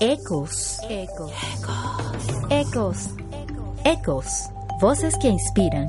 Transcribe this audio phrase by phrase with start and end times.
[0.00, 0.80] Ecos.
[0.90, 1.30] Ecos.
[2.50, 3.10] Ecos.
[3.84, 4.50] Ecos.
[4.80, 5.86] Voces que inspiran.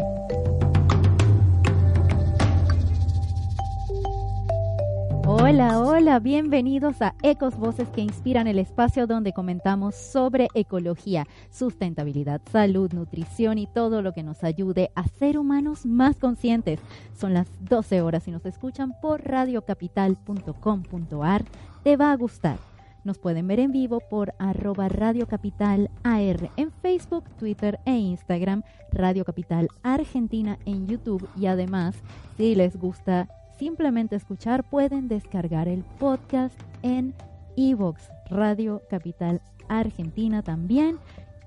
[5.26, 12.42] Hola, hola, bienvenidos a Ecos Voces que Inspiran, el espacio donde comentamos sobre ecología, sustentabilidad,
[12.52, 16.80] salud, nutrición y todo lo que nos ayude a ser humanos más conscientes.
[17.18, 21.46] Son las 12 horas y nos escuchan por radiocapital.com.ar.
[21.84, 22.60] Te va a gustar.
[23.06, 28.64] Nos pueden ver en vivo por arroba Radio Capital AR en Facebook, Twitter e Instagram,
[28.92, 31.96] Radio Capital Argentina en YouTube y además,
[32.36, 37.14] si les gusta simplemente escuchar, pueden descargar el podcast en
[37.56, 40.98] Evox, Radio Capital Argentina también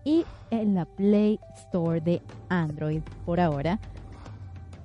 [0.04, 3.80] y en la Play Store de Android por ahora.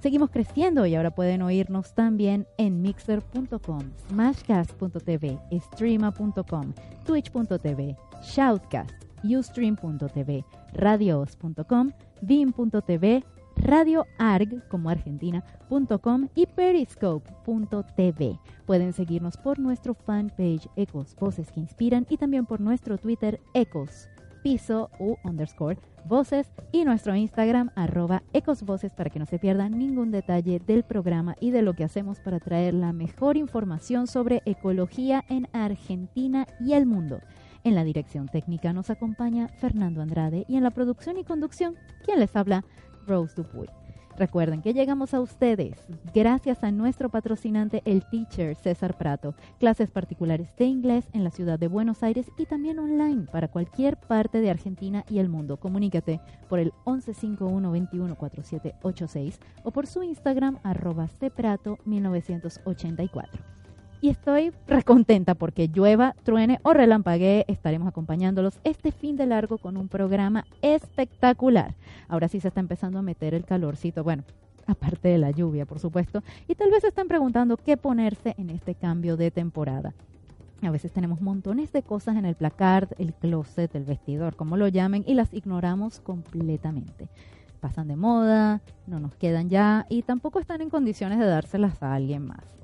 [0.04, 6.74] Seguimos creciendo y ahora pueden oírnos también en mixer.com, smashcast.tv, streama.com,
[7.06, 8.92] twitch.tv, shoutcast,
[9.24, 10.44] ustream.tv,
[10.74, 13.24] radios.com, beam.tv,
[13.56, 18.40] radioarg como argentina.com y periscope.tv.
[18.66, 24.10] Pueden seguirnos por nuestro fanpage Ecos Voces que Inspiran y también por nuestro Twitter Ecos
[24.44, 30.12] piso u underscore voces y nuestro Instagram arroba ecosvoces para que no se pierdan ningún
[30.12, 35.24] detalle del programa y de lo que hacemos para traer la mejor información sobre ecología
[35.30, 37.22] en Argentina y el mundo.
[37.64, 42.20] En la dirección técnica nos acompaña Fernando Andrade y en la producción y conducción, quien
[42.20, 42.66] les habla,
[43.08, 43.83] Rose Dupuy.
[44.18, 45.78] Recuerden que llegamos a ustedes
[46.14, 49.34] gracias a nuestro patrocinante, el Teacher César Prato.
[49.60, 53.98] Clases particulares de inglés en la ciudad de Buenos Aires y también online para cualquier
[53.98, 55.58] parte de Argentina y el mundo.
[55.58, 63.63] Comunícate por el 1151-214786 o por su Instagram arroba cprato1984
[64.04, 69.78] y estoy recontenta porque llueva, truene o relampaguee, estaremos acompañándolos este fin de largo con
[69.78, 71.74] un programa espectacular.
[72.10, 74.26] Ahora sí se está empezando a meter el calorcito, bueno,
[74.68, 78.50] aparte de la lluvia, por supuesto, y tal vez se están preguntando qué ponerse en
[78.50, 79.94] este cambio de temporada.
[80.64, 84.68] A veces tenemos montones de cosas en el placard, el closet, el vestidor, como lo
[84.68, 87.08] llamen, y las ignoramos completamente.
[87.62, 91.94] Pasan de moda, no nos quedan ya y tampoco están en condiciones de dárselas a
[91.94, 92.63] alguien más.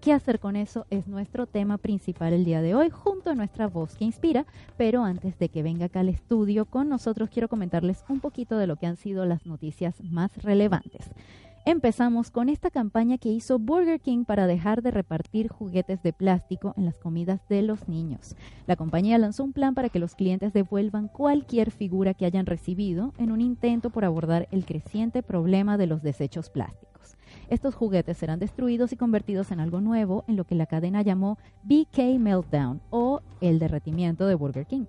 [0.00, 0.86] ¿Qué hacer con eso?
[0.88, 4.46] Es nuestro tema principal el día de hoy, junto a nuestra voz que inspira.
[4.78, 8.66] Pero antes de que venga acá al estudio con nosotros, quiero comentarles un poquito de
[8.66, 11.10] lo que han sido las noticias más relevantes.
[11.66, 16.72] Empezamos con esta campaña que hizo Burger King para dejar de repartir juguetes de plástico
[16.78, 18.36] en las comidas de los niños.
[18.66, 23.12] La compañía lanzó un plan para que los clientes devuelvan cualquier figura que hayan recibido
[23.18, 26.99] en un intento por abordar el creciente problema de los desechos plásticos.
[27.50, 31.36] Estos juguetes serán destruidos y convertidos en algo nuevo, en lo que la cadena llamó
[31.64, 34.84] BK Meltdown o el derretimiento de Burger King.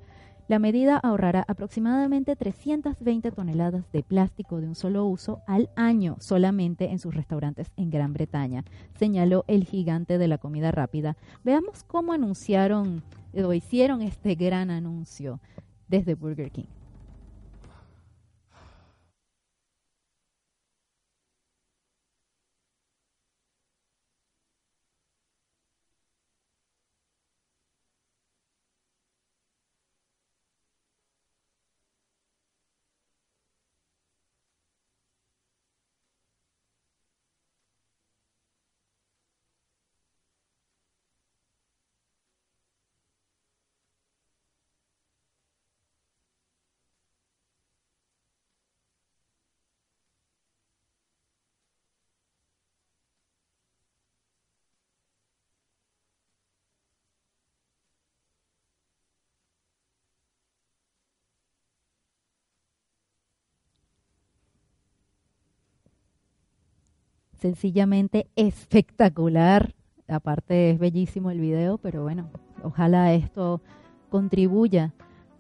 [0.47, 6.91] La medida ahorrará aproximadamente 320 toneladas de plástico de un solo uso al año solamente
[6.91, 8.63] en sus restaurantes en Gran Bretaña,
[8.99, 11.17] señaló el gigante de la comida rápida.
[11.43, 13.01] Veamos cómo anunciaron
[13.33, 15.39] o hicieron este gran anuncio
[15.87, 16.80] desde Burger King.
[67.41, 69.73] Sencillamente espectacular.
[70.07, 72.29] Aparte es bellísimo el video, pero bueno,
[72.63, 73.61] ojalá esto
[74.09, 74.93] contribuya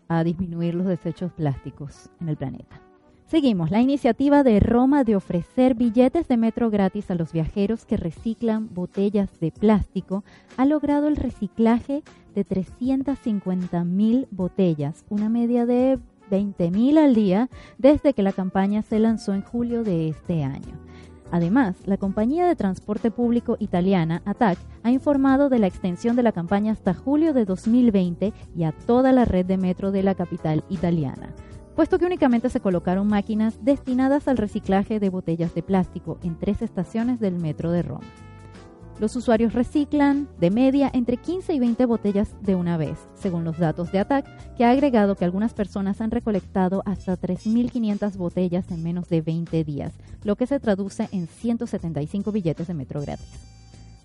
[0.07, 2.81] a disminuir los desechos plásticos en el planeta.
[3.27, 7.95] Seguimos, la iniciativa de Roma de ofrecer billetes de metro gratis a los viajeros que
[7.95, 10.25] reciclan botellas de plástico
[10.57, 12.03] ha logrado el reciclaje
[12.35, 15.97] de 350 mil botellas, una media de
[16.29, 20.77] 20 mil al día desde que la campaña se lanzó en julio de este año.
[21.31, 26.33] Además, la compañía de transporte público italiana ATAC ha informado de la extensión de la
[26.33, 30.65] campaña hasta julio de 2020 y a toda la red de metro de la capital
[30.69, 31.33] italiana,
[31.75, 36.61] puesto que únicamente se colocaron máquinas destinadas al reciclaje de botellas de plástico en tres
[36.61, 38.07] estaciones del metro de Roma.
[39.01, 43.57] Los usuarios reciclan de media entre 15 y 20 botellas de una vez, según los
[43.57, 48.83] datos de ATAC, que ha agregado que algunas personas han recolectado hasta 3.500 botellas en
[48.83, 49.91] menos de 20 días,
[50.23, 53.25] lo que se traduce en 175 billetes de metro gratis.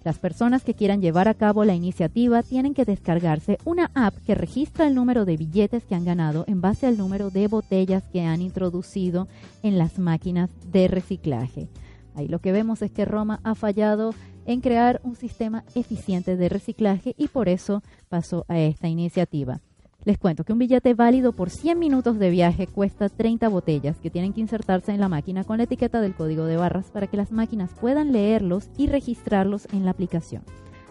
[0.03, 4.35] Las personas que quieran llevar a cabo la iniciativa tienen que descargarse una app que
[4.35, 8.23] registra el número de billetes que han ganado en base al número de botellas que
[8.23, 9.29] han introducido
[9.63, 11.69] en las máquinas de reciclaje.
[12.15, 14.15] Ahí lo que vemos es que Roma ha fallado
[14.47, 19.61] en crear un sistema eficiente de reciclaje y por eso pasó a esta iniciativa.
[20.05, 24.09] Les cuento que un billete válido por 100 minutos de viaje cuesta 30 botellas que
[24.09, 27.17] tienen que insertarse en la máquina con la etiqueta del código de barras para que
[27.17, 30.45] las máquinas puedan leerlos y registrarlos en la aplicación.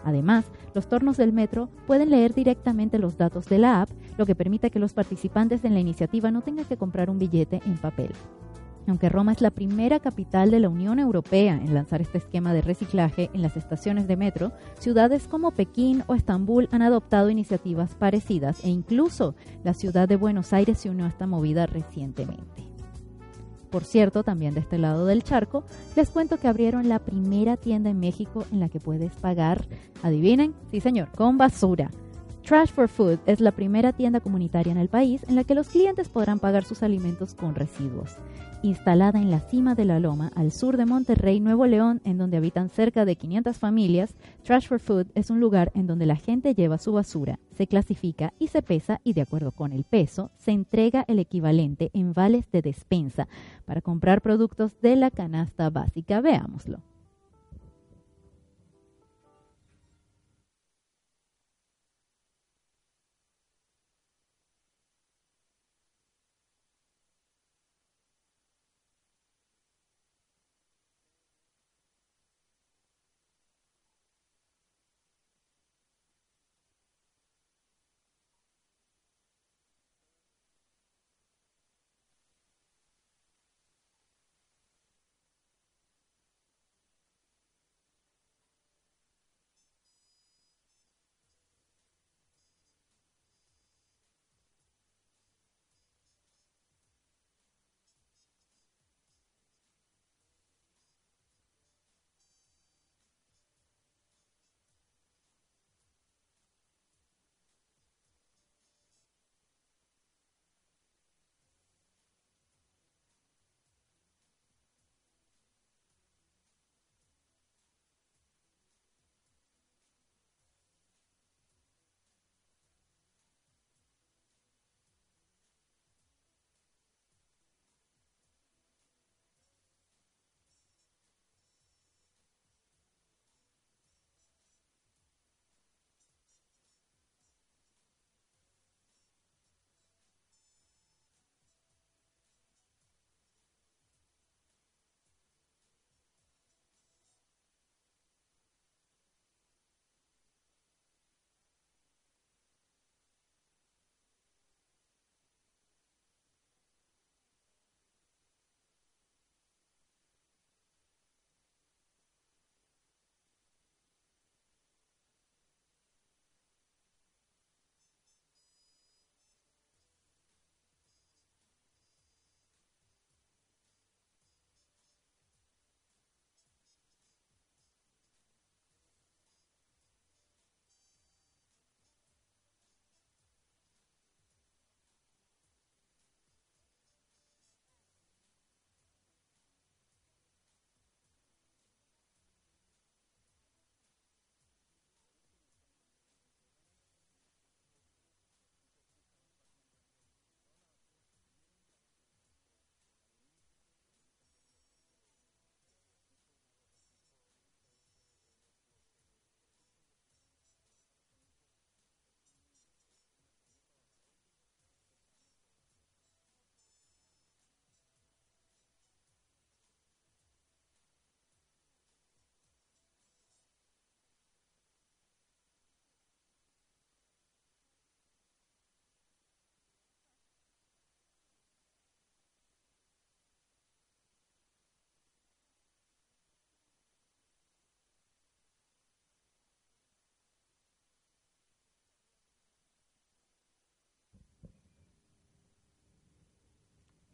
[0.04, 0.44] Además,
[0.74, 4.70] los tornos del metro pueden leer directamente los datos de la app, lo que permite
[4.70, 8.10] que los participantes en la iniciativa no tengan que comprar un billete en papel.
[8.88, 12.62] Aunque Roma es la primera capital de la Unión Europea en lanzar este esquema de
[12.62, 18.62] reciclaje en las estaciones de metro, ciudades como Pekín o Estambul han adoptado iniciativas parecidas
[18.64, 19.34] e incluso
[19.64, 22.64] la ciudad de Buenos Aires se unió a esta movida recientemente.
[23.70, 25.64] Por cierto, también de este lado del charco,
[25.96, 29.66] les cuento que abrieron la primera tienda en México en la que puedes pagar,
[30.04, 31.90] adivinen, sí señor, con basura.
[32.44, 35.68] Trash for Food es la primera tienda comunitaria en el país en la que los
[35.68, 38.16] clientes podrán pagar sus alimentos con residuos
[38.62, 42.36] instalada en la cima de la loma al sur de Monterrey, Nuevo León, en donde
[42.36, 46.54] habitan cerca de 500 familias, Trash for Food es un lugar en donde la gente
[46.54, 50.52] lleva su basura, se clasifica y se pesa y de acuerdo con el peso se
[50.52, 53.28] entrega el equivalente en vales de despensa
[53.64, 56.20] para comprar productos de la canasta básica.
[56.20, 56.95] Veámoslo.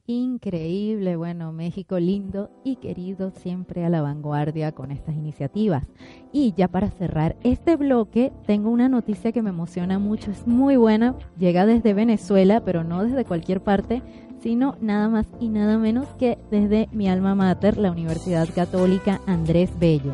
[0.06, 1.16] Increíble.
[1.16, 5.85] Bueno, México lindo y querido, siempre a la vanguardia con estas iniciativas.
[6.32, 10.76] Y ya para cerrar este bloque, tengo una noticia que me emociona mucho, es muy
[10.76, 14.02] buena, llega desde Venezuela, pero no desde cualquier parte,
[14.42, 19.71] sino nada más y nada menos que desde mi alma mater, la Universidad Católica Andrés
[19.78, 20.12] Bello.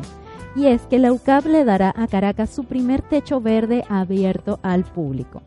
[0.55, 4.83] Y es que la UCAP le dará a Caracas su primer techo verde abierto al
[4.83, 5.41] público.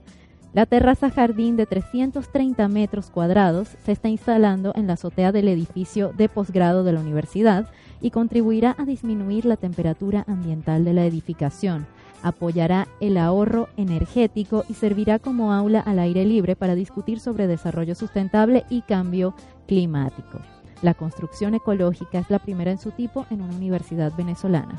[0.55, 6.13] La terraza jardín de 330 metros cuadrados se está instalando en la azotea del edificio
[6.13, 7.71] de posgrado de la universidad
[8.03, 11.87] y contribuirá a disminuir la temperatura ambiental de la edificación.
[12.23, 17.95] Apoyará el ahorro energético y servirá como aula al aire libre para discutir sobre desarrollo
[17.95, 19.35] sustentable y cambio
[19.67, 20.39] climático.
[20.83, 24.77] La construcción ecológica es la primera en su tipo en una universidad venezolana.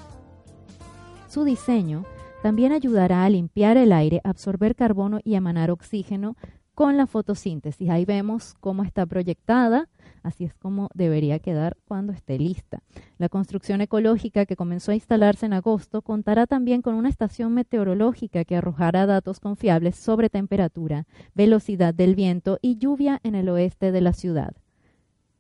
[1.27, 2.05] Su diseño
[2.43, 6.35] también ayudará a limpiar el aire, absorber carbono y emanar oxígeno
[6.75, 7.89] con la fotosíntesis.
[7.89, 9.87] Ahí vemos cómo está proyectada,
[10.23, 12.83] así es como debería quedar cuando esté lista.
[13.17, 18.43] La construcción ecológica que comenzó a instalarse en agosto contará también con una estación meteorológica
[18.43, 24.01] que arrojará datos confiables sobre temperatura, velocidad del viento y lluvia en el oeste de
[24.01, 24.53] la ciudad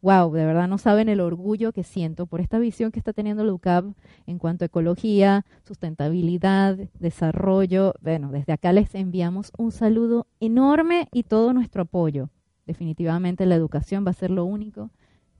[0.03, 3.45] wow, de verdad no saben el orgullo que siento por esta visión que está teniendo
[3.45, 3.85] la UCAP
[4.27, 7.93] en cuanto a ecología, sustentabilidad, desarrollo.
[8.01, 12.29] Bueno, desde acá les enviamos un saludo enorme y todo nuestro apoyo.
[12.67, 14.91] Definitivamente la educación va a ser lo único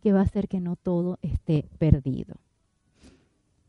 [0.01, 2.35] que va a hacer que no todo esté perdido.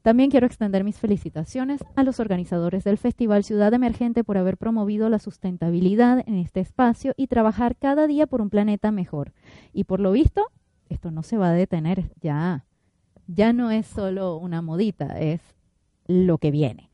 [0.03, 5.09] También quiero extender mis felicitaciones a los organizadores del Festival Ciudad Emergente por haber promovido
[5.09, 9.33] la sustentabilidad en este espacio y trabajar cada día por un planeta mejor.
[9.73, 10.51] Y por lo visto,
[10.89, 12.65] esto no se va a detener ya.
[13.27, 15.41] Ya no es solo una modita, es
[16.07, 16.91] lo que viene.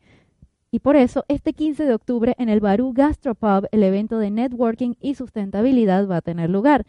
[0.70, 4.94] Y por eso, este 15 de octubre en el Barú Gastropub, el evento de networking
[5.00, 6.86] y sustentabilidad va a tener lugar.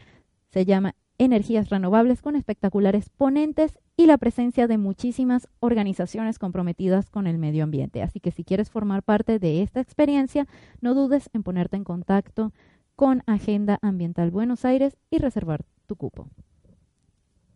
[0.51, 7.25] Se llama Energías Renovables con espectaculares ponentes y la presencia de muchísimas organizaciones comprometidas con
[7.25, 8.03] el medio ambiente.
[8.03, 10.47] Así que si quieres formar parte de esta experiencia,
[10.79, 12.53] no dudes en ponerte en contacto
[12.95, 16.27] con Agenda Ambiental Buenos Aires y reservar tu cupo.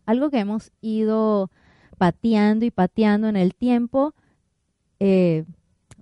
[0.06, 1.50] Algo que hemos ido
[1.98, 4.14] pateando y pateando en el tiempo
[5.00, 5.44] eh,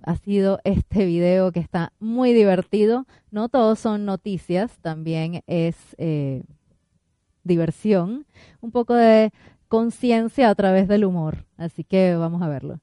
[0.03, 3.07] ha sido este video que está muy divertido.
[3.31, 6.43] No todos son noticias, también es eh,
[7.43, 8.25] diversión,
[8.61, 9.31] un poco de
[9.67, 11.45] conciencia a través del humor.
[11.57, 12.79] Así que vamos a verlo.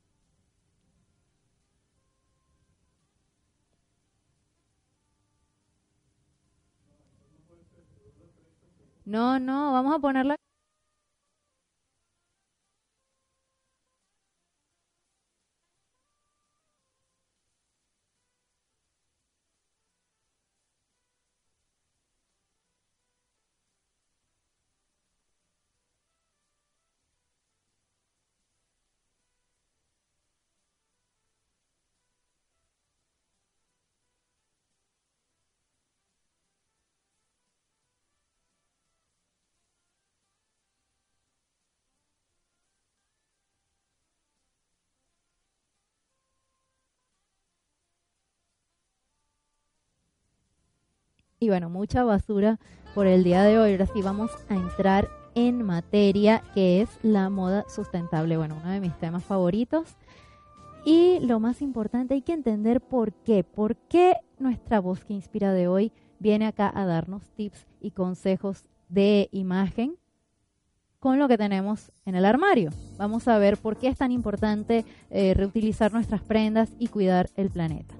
[9.05, 10.37] No, no, vamos a ponerla.
[51.43, 52.61] Y bueno, mucha basura
[52.95, 53.73] por el día de hoy.
[53.73, 58.37] Ahora sí vamos a entrar en materia que es la moda sustentable.
[58.37, 59.97] Bueno, uno de mis temas favoritos.
[60.85, 63.43] Y lo más importante, hay que entender por qué.
[63.43, 68.65] ¿Por qué nuestra voz que inspira de hoy viene acá a darnos tips y consejos
[68.89, 69.97] de imagen
[71.01, 72.71] con lo que tenemos en el armario?
[72.99, 77.51] Vamos a ver por qué es tan importante eh, reutilizar nuestras prendas y cuidar el
[77.51, 77.97] planeta.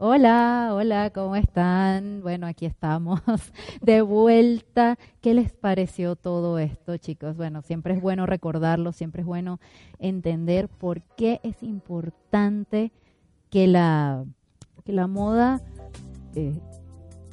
[0.00, 2.20] Hola, hola, ¿cómo están?
[2.22, 3.20] Bueno, aquí estamos
[3.82, 4.96] de vuelta.
[5.20, 7.36] ¿Qué les pareció todo esto, chicos?
[7.36, 9.58] Bueno, siempre es bueno recordarlo, siempre es bueno
[9.98, 12.92] entender por qué es importante
[13.50, 14.24] que la,
[14.84, 15.60] que la moda
[16.36, 16.60] eh,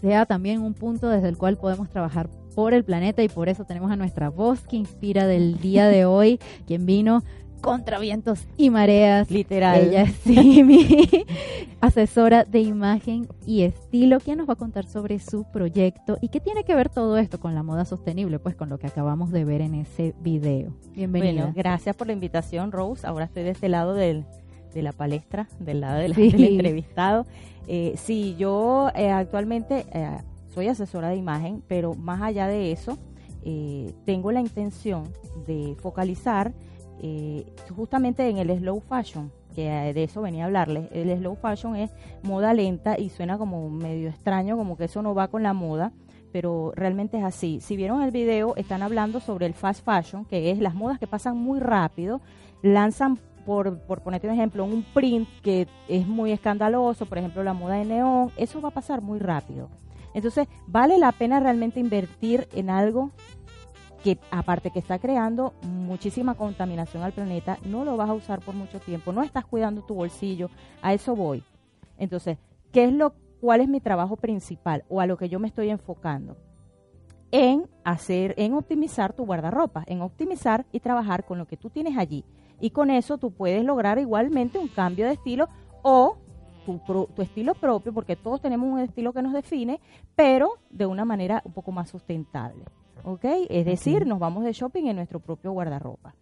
[0.01, 3.65] sea también un punto desde el cual podemos trabajar por el planeta y por eso
[3.65, 7.21] tenemos a nuestra voz que inspira del día de hoy, quien vino
[7.65, 9.31] contra vientos y mareas.
[9.31, 9.81] Literal.
[9.81, 10.85] Ella es sí, mi
[11.81, 16.39] asesora de imagen y estilo, quien nos va a contar sobre su proyecto y qué
[16.39, 19.45] tiene que ver todo esto con la moda sostenible, pues con lo que acabamos de
[19.45, 20.73] ver en ese video.
[20.93, 21.41] Bienvenida.
[21.41, 23.05] Bueno, gracias por la invitación, Rose.
[23.07, 24.25] Ahora estoy de este lado del,
[24.73, 27.25] de la palestra, del lado del, del entrevistado.
[27.67, 30.19] Eh, sí, yo eh, actualmente eh,
[30.53, 32.99] soy asesora de imagen, pero más allá de eso,
[33.47, 35.03] eh, tengo la intención
[35.45, 36.53] de focalizar
[37.01, 40.89] eh, justamente en el slow fashion, que de eso venía a hablarles.
[40.91, 41.91] El slow fashion es
[42.23, 45.91] moda lenta y suena como medio extraño, como que eso no va con la moda,
[46.31, 47.59] pero realmente es así.
[47.61, 51.07] Si vieron el video, están hablando sobre el fast fashion, que es las modas que
[51.07, 52.21] pasan muy rápido,
[52.61, 57.53] lanzan por, por ponerte un ejemplo, un print que es muy escandaloso, por ejemplo la
[57.53, 59.69] moda de neón, eso va a pasar muy rápido.
[60.13, 63.11] Entonces, vale la pena realmente invertir en algo
[64.05, 68.53] que aparte que está creando muchísima contaminación al planeta, no lo vas a usar por
[68.53, 70.51] mucho tiempo, no estás cuidando tu bolsillo,
[70.83, 71.43] a eso voy.
[71.97, 72.37] Entonces,
[72.71, 75.71] ¿qué es lo cuál es mi trabajo principal o a lo que yo me estoy
[75.71, 76.37] enfocando?
[77.31, 81.97] En hacer, en optimizar tu guardarropa, en optimizar y trabajar con lo que tú tienes
[81.97, 82.23] allí.
[82.59, 85.49] Y con eso tú puedes lograr igualmente un cambio de estilo
[85.81, 86.17] o
[86.65, 89.79] tu, tu, estilo propio, porque todos tenemos un estilo que nos define,
[90.15, 92.65] pero de una manera un poco más sustentable.
[93.05, 93.25] ¿ok?
[93.49, 96.15] Es decir, nos vamos de shopping en nuestro propio guardarropa.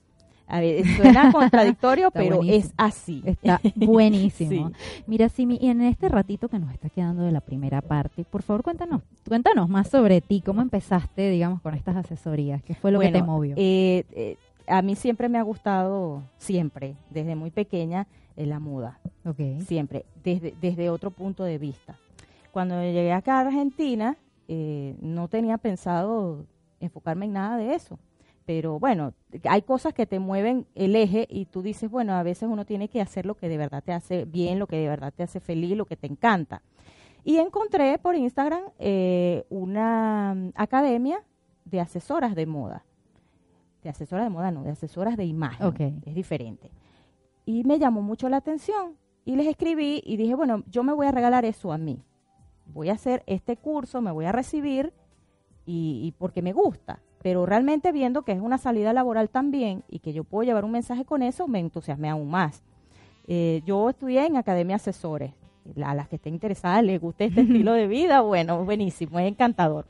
[0.45, 2.65] A ver, suena contradictorio, pero buenísimo.
[2.67, 3.23] es así.
[3.25, 4.71] Está buenísimo.
[4.83, 5.03] Sí.
[5.07, 8.43] Mira, Simi, y en este ratito que nos está quedando de la primera parte, por
[8.43, 12.99] favor, cuéntanos, cuéntanos más sobre ti, cómo empezaste, digamos, con estas asesorías, qué fue lo
[12.99, 13.55] Bueno, que te movió.
[13.57, 18.99] eh, eh, a mí siempre me ha gustado, siempre, desde muy pequeña, eh, la moda.
[19.25, 19.61] ok.
[19.65, 21.97] siempre, desde, desde otro punto de vista.
[22.51, 26.45] Cuando llegué acá a Argentina, eh, no tenía pensado
[26.79, 27.97] enfocarme en nada de eso.
[28.45, 29.13] Pero bueno,
[29.45, 32.89] hay cosas que te mueven el eje y tú dices, bueno, a veces uno tiene
[32.89, 35.39] que hacer lo que de verdad te hace bien, lo que de verdad te hace
[35.39, 36.61] feliz, lo que te encanta.
[37.23, 41.23] Y encontré por Instagram eh, una mm, academia
[41.63, 42.83] de asesoras de moda.
[43.83, 46.01] De asesoras de moda, no, de asesoras de imagen.
[46.05, 46.71] Es diferente.
[47.45, 51.07] Y me llamó mucho la atención y les escribí y dije, bueno, yo me voy
[51.07, 52.01] a regalar eso a mí.
[52.65, 54.93] Voy a hacer este curso, me voy a recibir
[55.65, 57.01] y, y porque me gusta.
[57.21, 60.71] Pero realmente viendo que es una salida laboral también y que yo puedo llevar un
[60.71, 62.63] mensaje con eso, me entusiasmé aún más.
[63.27, 65.33] Eh, yo estudié en Academia Asesores.
[65.81, 69.85] A las que estén interesadas, les guste este estilo de vida, bueno, buenísimo, es encantador.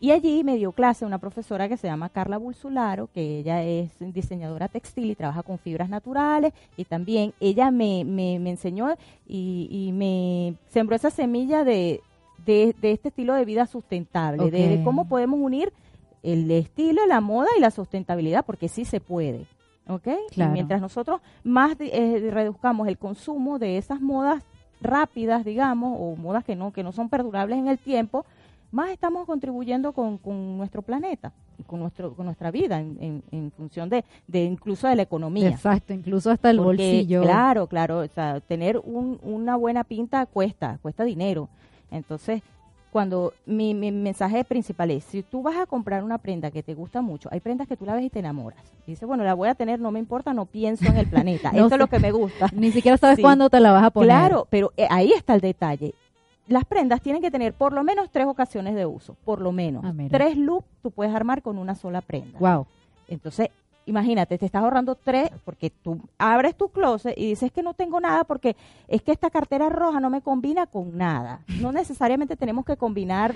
[0.00, 3.90] Y allí me dio clase una profesora que se llama Carla Bulsularo, que ella es
[4.00, 6.52] diseñadora textil y trabaja con fibras naturales.
[6.76, 8.94] Y también ella me, me, me enseñó
[9.26, 12.00] y, y me sembró esa semilla de,
[12.44, 15.72] de, de este estilo de vida sustentable, de, cómo podemos unir
[16.22, 19.46] el estilo, la moda y la sustentabilidad, porque sí se puede.
[19.86, 20.06] ¿Ok?
[20.30, 20.52] Y Claro.
[20.52, 24.42] mientras nosotros más eh, reduzcamos el consumo de esas modas
[24.80, 28.24] rápidas, digamos, o modas que no, que no son perdurables en el tiempo,
[28.74, 33.22] más estamos contribuyendo con, con nuestro planeta y con nuestro con nuestra vida en, en-
[33.30, 35.48] en función de, de incluso de la economía.
[35.48, 37.22] Exacto, incluso hasta el Porque, bolsillo.
[37.22, 41.48] Claro, claro, o sea, tener un- una buena pinta cuesta, cuesta dinero.
[41.90, 42.42] Entonces,
[42.90, 46.74] cuando mi, mi mensaje principal es, si tú vas a comprar una prenda que te
[46.74, 48.60] gusta mucho, hay prendas que tú la ves y te enamoras.
[48.86, 51.50] Y dices, bueno, la voy a tener, no me importa, no pienso en el planeta.
[51.52, 51.74] No Esto sé.
[51.74, 52.46] es lo que me gusta.
[52.54, 53.22] Ni siquiera sabes Sí.
[53.22, 54.08] cuándo te la vas a poner.
[54.10, 55.92] Claro, pero eh, ahí está el detalle.
[56.46, 59.84] Las prendas tienen que tener por lo menos tres ocasiones de uso, por lo menos.
[59.84, 62.38] Ah, tres looks tú puedes armar con una sola prenda.
[62.38, 62.66] Wow.
[63.08, 63.48] Entonces,
[63.86, 68.00] imagínate, te estás ahorrando tres, porque tú abres tu closet y dices que no tengo
[68.00, 68.56] nada porque
[68.88, 71.40] es que esta cartera roja no me combina con nada.
[71.60, 73.34] No necesariamente tenemos que combinar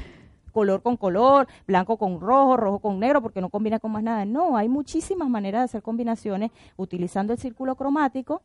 [0.53, 4.25] color con color, blanco con rojo, rojo con negro, porque no combina con más nada.
[4.25, 8.43] No, hay muchísimas maneras de hacer combinaciones utilizando el círculo cromático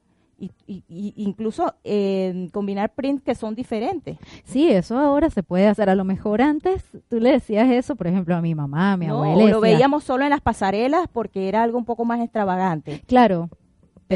[0.67, 4.17] y, incluso eh, combinar prints que son diferentes.
[4.43, 5.89] Sí, eso ahora se puede hacer.
[5.89, 9.07] A lo mejor antes tú le decías eso, por ejemplo, a mi mamá, a mi
[9.07, 9.23] ¿no?
[9.23, 9.51] abuela.
[9.51, 13.01] Lo decía, veíamos solo en las pasarelas porque era algo un poco más extravagante.
[13.07, 13.49] Claro,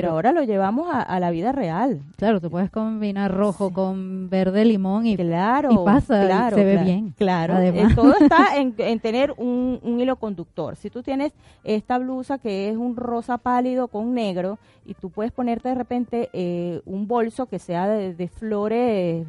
[0.01, 2.01] Pero ahora lo llevamos a, a la vida real.
[2.15, 5.71] claro, tú puedes combinar rojo con verde limón y Claro.
[5.71, 7.55] y pasa, y claro, se ve bien, Claro.
[7.55, 7.91] además.
[7.91, 10.75] Eh, todo está en, en tener un, un hilo conductor.
[10.75, 11.33] Si tú tienes
[11.63, 16.29] esta blusa que es un rosa pálido con negro y tú puedes ponerte de repente
[16.33, 19.27] eh, un bolso que sea de, de flores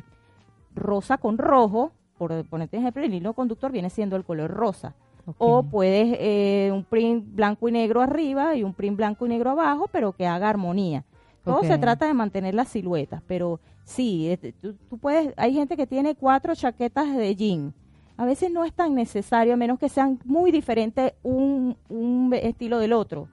[0.75, 4.95] rosa con rojo, por ponerte ejemplo, el hilo conductor viene siendo el color rosa.
[5.37, 9.51] O puedes eh, un print blanco y negro arriba y un print blanco y negro
[9.51, 11.05] abajo, pero que haga armonía.
[11.45, 16.15] Todo se trata de mantener las siluetas, pero sí, tú, puedes, hay gente que tiene
[16.15, 17.73] cuatro chaquetas de jean.
[18.17, 22.79] A veces no es tan necesario, a menos que sean muy diferentes un, un estilo
[22.79, 23.29] del otro.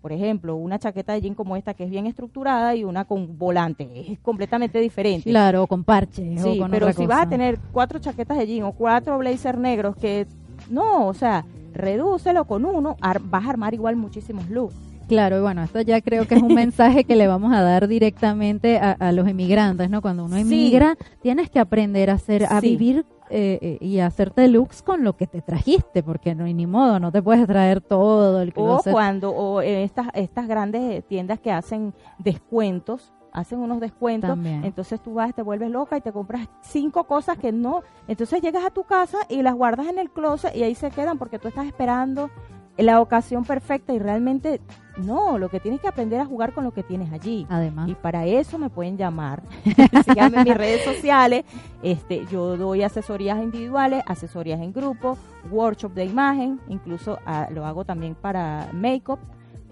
[0.00, 3.36] Por ejemplo, una chaqueta de jean como esta que es bien estructurada y una con
[3.36, 5.28] volante, es completamente diferente.
[5.28, 6.38] Claro, con parche.
[6.38, 10.26] Sí, pero si vas a tener cuatro chaquetas de jean o cuatro blazers negros que
[10.70, 14.74] no, o sea, redúcelo con uno, vas a armar igual muchísimos looks.
[15.08, 17.88] Claro, y bueno, esto ya creo que es un mensaje que le vamos a dar
[17.88, 20.02] directamente a, los emigrantes, ¿no?
[20.02, 24.82] Cuando uno emigra, tienes que aprender a hacer, a vivir eh, eh, y hacerte looks
[24.82, 28.42] con lo que te trajiste, porque no hay ni modo, no te puedes traer todo
[28.42, 28.92] el closet.
[28.92, 35.14] O cuando, o estas, estas grandes tiendas que hacen descuentos, hacen unos descuentos, entonces tú
[35.14, 38.84] vas, te vuelves loca y te compras cinco cosas que no, entonces llegas a tu
[38.84, 42.30] casa y las guardas en el closet y ahí se quedan porque tú estás esperando
[42.78, 44.60] la ocasión perfecta y realmente
[44.98, 47.46] no, lo que tienes que aprender a jugar con lo que tienes allí.
[47.50, 47.88] Además.
[47.88, 49.42] Y para eso me pueden llamar.
[50.04, 51.44] Síganme en mis redes sociales.
[51.82, 55.18] Este, yo doy asesorías individuales, asesorías en grupo,
[55.50, 59.18] workshop de imagen, incluso ah, lo hago también para make-up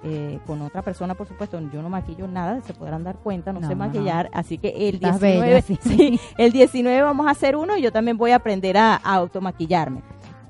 [0.09, 3.67] eh, con otra persona, por supuesto, yo no maquillo nada, se podrán dar cuenta, no,
[3.67, 5.65] sé maquillar, así que el 19,
[6.39, 10.03] el 19 vamos a hacer uno y yo también voy a aprender a, automaquillarme,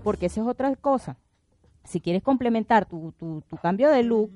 [0.04, 1.16] porque esa es otra cosa.
[1.84, 4.30] Si quieres complementar tu, tu, tu cambio de look,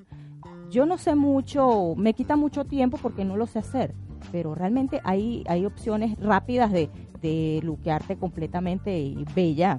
[0.70, 3.94] yo no sé mucho, me quita mucho tiempo porque no lo sé hacer,
[4.32, 6.88] pero realmente hay, hay opciones rápidas de,
[7.20, 9.78] de luquearte completamente y bella.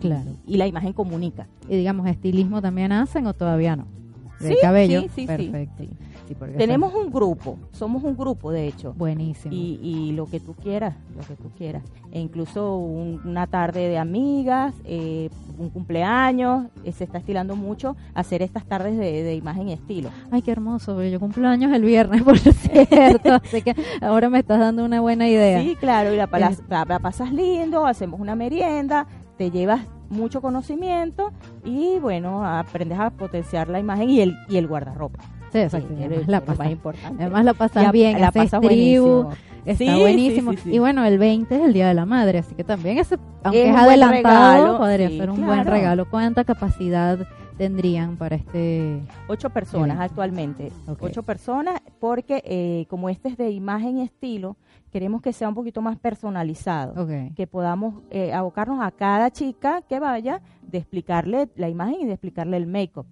[0.00, 0.32] Claro.
[0.44, 1.46] Y la imagen comunica.
[1.68, 4.00] Y digamos, ¿estilismo también hacen o todavía no?
[4.60, 5.02] Cabello.
[5.02, 5.84] Sí, sí, Perfecto.
[6.56, 8.94] Tenemos un grupo, somos un grupo de hecho.
[8.96, 9.52] Buenísimo.
[9.52, 11.82] Y, y lo que tú quieras, lo que tú quieras.
[12.12, 18.42] E incluso una tarde de amigas, eh, un cumpleaños, eh, se está estilando mucho hacer
[18.42, 20.10] estas tardes de, imagen y estilo.
[20.30, 24.84] Ay, qué hermoso, yo cumpleaños el viernes, por cierto, así que ahora me estás dando
[24.84, 25.62] una buena idea.
[25.62, 26.28] Sí, claro, y la,
[26.68, 31.32] la pasas lindo, hacemos una merienda, te llevas mucho conocimiento
[31.64, 35.20] y bueno, aprendes a potenciar la imagen y el, y el guardarropa.
[35.52, 35.88] Sí, exacto.
[36.26, 37.22] la más importante.
[37.24, 39.30] Además la pasas bien, la pasas tribu,
[39.64, 40.52] está buenísimo.
[40.64, 43.70] y bueno, el 20 es el Día de la Madre, así que también ese, aunque
[43.70, 46.08] es, adelantado, podría ser un buen regalo.
[46.08, 47.18] ¿Cuánta capacidad
[47.56, 49.00] tendrían para este?
[49.26, 50.72] Ocho personas actualmente.
[51.00, 54.56] Ocho personas porque eh, como este es de imagen y estilo,
[54.90, 60.00] queremos que sea un poquito más personalizado, que podamos eh, abocarnos a cada chica que
[60.00, 63.06] vaya de explicarle la imagen y de explicarle el make-up.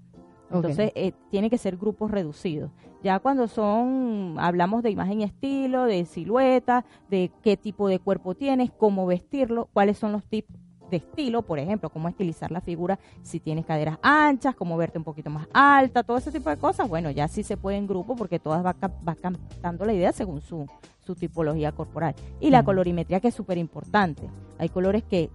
[0.50, 2.70] Entonces, eh, tiene que ser grupos reducidos.
[3.02, 8.34] Ya cuando son, hablamos de imagen y estilo, de silueta, de qué tipo de cuerpo
[8.34, 10.56] tienes, cómo vestirlo, cuáles son los tipos
[10.90, 15.04] de estilo, por ejemplo, cómo estilizar la figura si tienes caderas anchas, cómo verte un
[15.04, 18.16] poquito más alta, todo ese tipo de cosas, bueno, ya sí se puede en grupo
[18.16, 18.74] porque todas va,
[19.06, 20.66] va cantando la idea según su,
[21.08, 22.14] su tipología corporal.
[22.38, 24.28] Y la colorimetría que es súper importante.
[24.58, 25.30] Hay colores que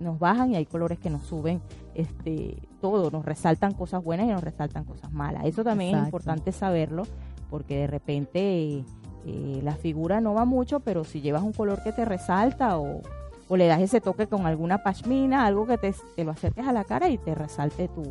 [0.00, 1.60] nos bajan y hay colores que nos suben,
[1.94, 5.44] este, todo, nos resaltan cosas buenas y nos resaltan cosas malas.
[5.44, 7.02] Eso también es importante saberlo
[7.50, 8.84] porque de repente
[9.26, 13.02] eh, la figura no va mucho, pero si llevas un color que te resalta o
[13.48, 16.84] o le das ese toque con alguna pashmina, algo que te, lo acerques a la
[16.84, 18.02] cara y te resalte tu,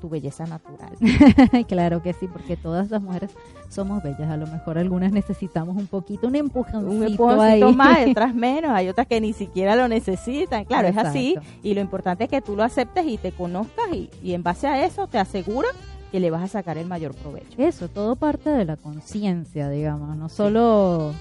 [0.00, 0.92] tu belleza natural.
[1.68, 3.30] claro que sí, porque todas las mujeres
[3.68, 4.30] somos bellas.
[4.30, 8.72] A lo mejor algunas necesitamos un poquito, un empujoncito, un empujoncito más, otras menos.
[8.72, 10.64] Hay otras que ni siquiera lo necesitan.
[10.64, 11.36] Claro, es así.
[11.62, 14.66] Y lo importante es que tú lo aceptes y te conozcas y, y en base
[14.66, 15.68] a eso te asegura
[16.10, 17.56] que le vas a sacar el mayor provecho.
[17.58, 21.14] Eso, todo parte de la conciencia, digamos, no solo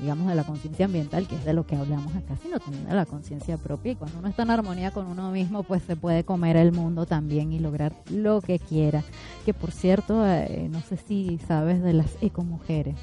[0.00, 2.94] digamos, de la conciencia ambiental, que es de lo que hablamos acá, sino también de
[2.94, 3.92] la conciencia propia.
[3.92, 7.06] Y cuando uno está en armonía con uno mismo, pues se puede comer el mundo
[7.06, 9.02] también y lograr lo que quiera.
[9.44, 12.96] Que por cierto, eh, no sé si sabes de las ecomujeres.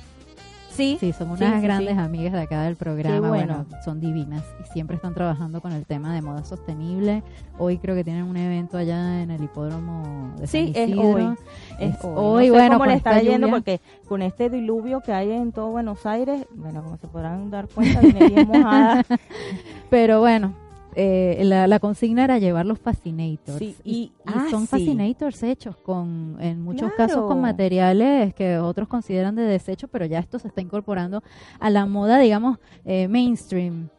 [0.76, 3.30] Sí, sí, son unas grandes amigas de acá del programa.
[3.30, 3.66] Bueno.
[3.84, 7.24] son divinas y siempre están trabajando con el tema de moda sostenible.
[7.58, 11.36] Hoy creo que tienen un evento allá en el hipódromo de Sí, es hoy.
[11.80, 12.50] Es hoy.
[12.50, 16.46] bueno, cómo le está yendo porque con este diluvio que hay en todo Buenos Aires,
[16.52, 19.04] bueno, como se podrán dar cuenta, viene bien mojada.
[19.90, 20.54] Pero bueno,
[20.96, 23.62] eh, la, consigna era llevar los fascinators.
[23.84, 29.44] y, ah, son fascinators hechos con, en muchos casos con materiales que otros consideran de
[29.44, 31.22] desecho, pero ya esto se está incorporando
[31.60, 33.90] a la moda, digamos, eh, mainstream.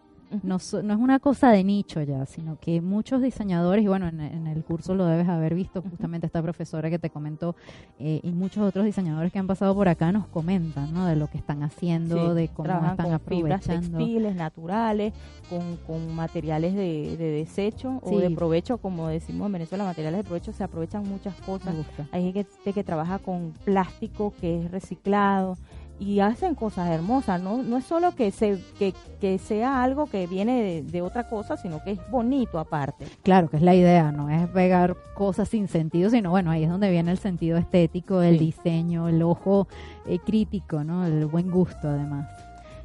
[0.42, 4.46] No, no es una cosa de nicho ya, sino que muchos diseñadores, y bueno, en,
[4.46, 7.56] el curso lo debes haber visto, justamente esta profesora que te comentó,
[7.98, 11.06] eh, y muchos otros diseñadores que han pasado por acá nos comentan, ¿no?
[11.06, 13.36] De lo que están haciendo, de cómo están con aprovechando.
[13.36, 15.12] Fibras textiles naturales,
[15.48, 20.52] con, con materiales de, desecho o de provecho, como decimos en Venezuela, materiales de provecho,
[20.52, 21.74] se aprovechan muchas cosas.
[22.12, 25.56] Hay gente que trabaja con plástico que es reciclado
[25.98, 30.26] y hacen cosas hermosas, no, no es solo que, se, que, que sea algo que
[30.26, 33.06] viene de, otra cosa, sino que es bonito aparte.
[33.22, 36.70] Claro, que es la idea, no es pegar cosas sin sentido, sino bueno, ahí es
[36.70, 39.68] donde viene el sentido estético, el diseño, el ojo
[40.06, 41.06] eh, crítico, ¿no?
[41.06, 42.28] el buen gusto además.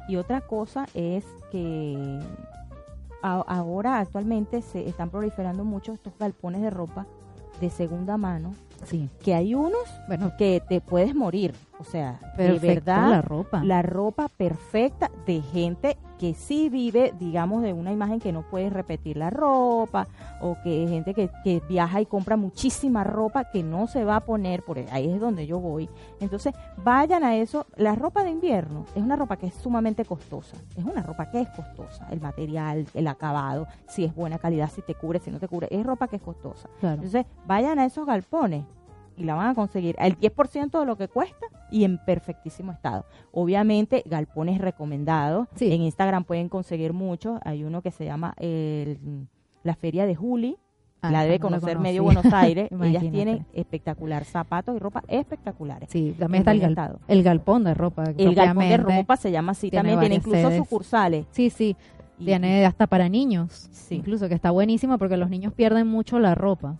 [0.08, 2.18] Y otra cosa es que
[3.22, 7.06] ahora actualmente se están proliferando mucho estos galpones de ropa
[7.60, 9.08] de segunda mano Sí.
[9.22, 11.54] Que hay unos bueno, que te puedes morir.
[11.78, 13.64] O sea, de verdad, la ropa.
[13.64, 18.72] La ropa perfecta de gente que sí vive, digamos, de una imagen que no puedes
[18.72, 20.06] repetir la ropa,
[20.40, 24.20] o que gente que, que viaja y compra muchísima ropa que no se va a
[24.20, 25.90] poner, por ahí es donde yo voy.
[26.20, 27.66] Entonces, vayan a eso.
[27.74, 30.56] La ropa de invierno es una ropa que es sumamente costosa.
[30.76, 32.06] Es una ropa que es costosa.
[32.12, 35.66] El material, el acabado, si es buena calidad, si te cubre, si no te cubre.
[35.72, 36.68] Es ropa que es costosa.
[36.82, 38.64] Entonces, vayan a esos galpones
[39.16, 43.04] y la van a conseguir al 10% de lo que cuesta y en perfectísimo estado.
[43.32, 45.48] Obviamente, galpones recomendados.
[45.60, 47.38] En Instagram pueden conseguir mucho.
[47.44, 50.56] Hay uno que se llama la Feria de Juli.
[51.04, 52.68] Ah, la debe conocer medio Buenos Aires.
[52.82, 55.88] Ellas tienen espectacular zapatos y ropa espectaculares.
[55.90, 56.62] Sí, también está el,
[57.08, 58.04] el, galpón de ropa.
[58.16, 59.68] El galpón de ropa se llama así.
[59.70, 61.26] también tiene incluso sucursales.
[61.32, 61.76] Sí, sí.
[62.18, 63.68] tiene hasta para niños.
[63.90, 66.76] Incluso que está buenísimo porque los niños pierden mucho la ropa.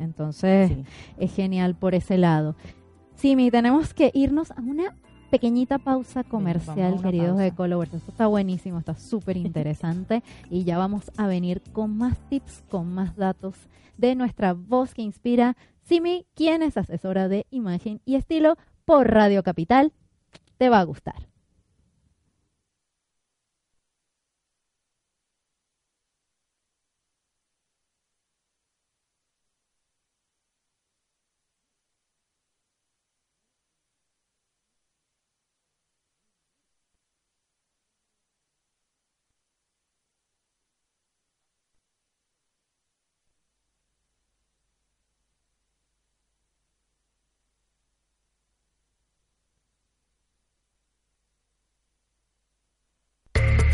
[0.00, 0.72] Entonces,
[1.18, 2.56] es genial por ese lado.
[3.14, 4.96] Simi, tenemos que irnos a una
[5.30, 7.94] pequeñita pausa comercial, queridos de Colovers.
[7.94, 12.92] Esto está buenísimo, está súper interesante y ya vamos a venir con más tips, con
[12.92, 13.54] más datos
[13.96, 15.56] de nuestra voz que inspira.
[15.82, 19.92] Simi, quien es asesora de imagen y estilo por Radio Capital,
[20.58, 21.29] te va a gustar.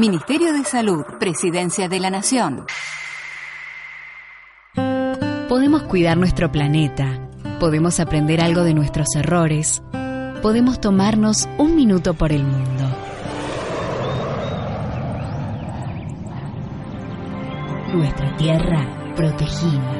[0.00, 2.64] Ministerio de Salud, Presidencia de la Nación.
[5.46, 7.28] Podemos cuidar nuestro planeta,
[7.60, 9.82] podemos aprender algo de nuestros errores,
[10.40, 12.96] podemos tomarnos un minuto por el mundo.
[17.92, 19.92] Nuestra tierra protegida.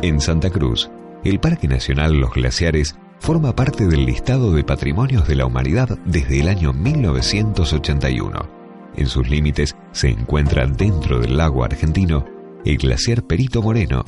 [0.00, 0.88] En Santa Cruz,
[1.24, 6.40] el Parque Nacional Los Glaciares forma parte del listado de patrimonios de la humanidad desde
[6.40, 8.48] el año 1981.
[8.96, 12.24] En sus límites se encuentra dentro del lago argentino
[12.64, 14.04] el glaciar Perito Moreno,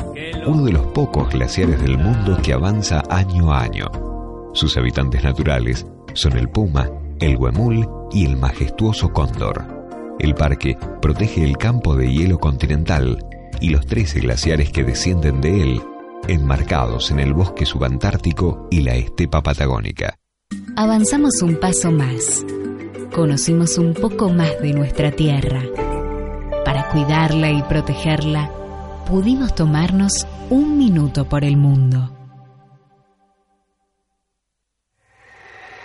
[0.46, 3.86] uno de los pocos glaciares del mundo que avanza año a año.
[4.52, 6.90] Sus habitantes naturales son el puma,
[7.20, 9.64] el huemul y el majestuoso cóndor.
[10.18, 13.24] El parque protege el campo de hielo continental
[13.60, 15.82] y los 13 glaciares que descienden de él
[16.28, 20.16] enmarcados en el bosque subantártico y la estepa patagónica.
[20.76, 22.44] Avanzamos un paso más.
[23.14, 25.62] Conocimos un poco más de nuestra tierra.
[26.64, 28.50] Para cuidarla y protegerla,
[29.06, 32.23] pudimos tomarnos un minuto por el mundo.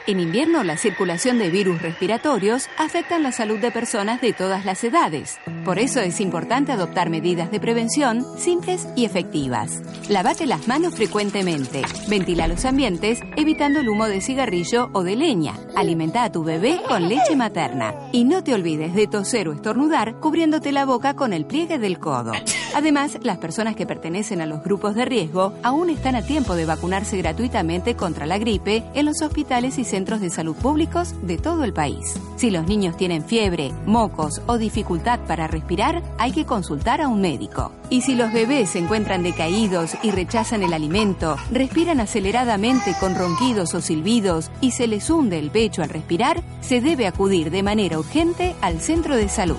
[0.09, 4.83] En invierno, la circulación de virus respiratorios afecta la salud de personas de todas las
[4.83, 5.37] edades.
[5.63, 9.83] Por eso es importante adoptar medidas de prevención simples y efectivas.
[10.09, 11.83] Lavate las manos frecuentemente.
[12.07, 15.53] Ventila los ambientes evitando el humo de cigarrillo o de leña.
[15.75, 17.93] Alimenta a tu bebé con leche materna.
[18.11, 21.99] Y no te olvides de toser o estornudar cubriéndote la boca con el pliegue del
[21.99, 22.31] codo.
[22.75, 26.65] Además, las personas que pertenecen a los grupos de riesgo aún están a tiempo de
[26.65, 31.63] vacunarse gratuitamente contra la gripe en los hospitales y centros de salud públicos de todo
[31.63, 32.15] el país.
[32.35, 37.21] Si los niños tienen fiebre, mocos o dificultad para respirar, hay que consultar a un
[37.21, 37.71] médico.
[37.89, 43.73] Y si los bebés se encuentran decaídos y rechazan el alimento, respiran aceleradamente con ronquidos
[43.73, 47.97] o silbidos y se les hunde el pecho al respirar, se debe acudir de manera
[47.97, 49.57] urgente al centro de salud.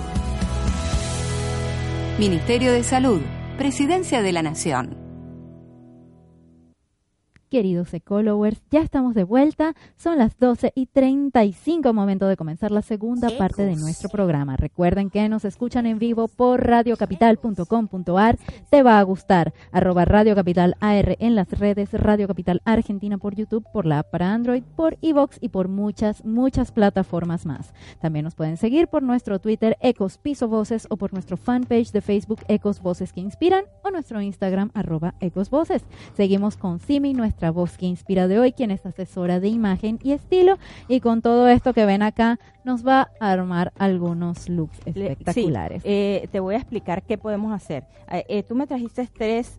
[2.19, 3.21] Ministerio de Salud,
[3.57, 5.00] Presidencia de la Nación
[7.51, 8.61] queridos ecolowers.
[8.71, 9.75] Ya estamos de vuelta.
[9.97, 14.55] Son las 12 y 35, momento de comenzar la segunda parte de nuestro programa.
[14.55, 18.39] Recuerden que nos escuchan en vivo por radiocapital.com.ar.
[18.69, 19.53] Te va a gustar.
[19.73, 24.11] Arroba Radio Capital AR en las redes Radio Capital Argentina por YouTube, por la app
[24.11, 27.73] para Android, por Evox y por muchas, muchas plataformas más.
[27.99, 31.99] También nos pueden seguir por nuestro Twitter Ecos Piso Voces o por nuestro fanpage de
[31.99, 35.83] Facebook Ecos Voces que Inspiran o nuestro Instagram arroba Ecos Voces.
[36.15, 40.11] Seguimos con Simi, nuestra voz que inspira de hoy, quien es asesora de imagen y
[40.11, 40.57] estilo.
[40.87, 45.81] Y con todo esto que ven acá, nos va a armar algunos looks espectaculares.
[45.85, 47.85] Eh, te voy a explicar qué podemos hacer.
[48.11, 49.57] Eh, eh, tú me trajiste tres,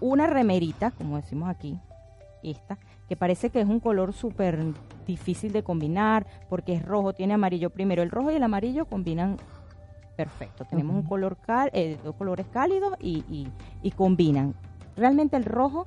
[0.00, 1.78] una remerita, como decimos aquí,
[2.42, 2.78] esta,
[3.08, 4.58] que parece que es un color súper
[5.06, 8.02] difícil de combinar porque es rojo, tiene amarillo primero.
[8.02, 9.36] El rojo y el amarillo combinan
[10.16, 10.64] perfecto.
[10.64, 11.70] Tenemos un color cal,
[12.04, 13.48] dos colores cálidos y, y,
[13.82, 14.54] y, combinan.
[14.96, 15.86] Realmente el rojo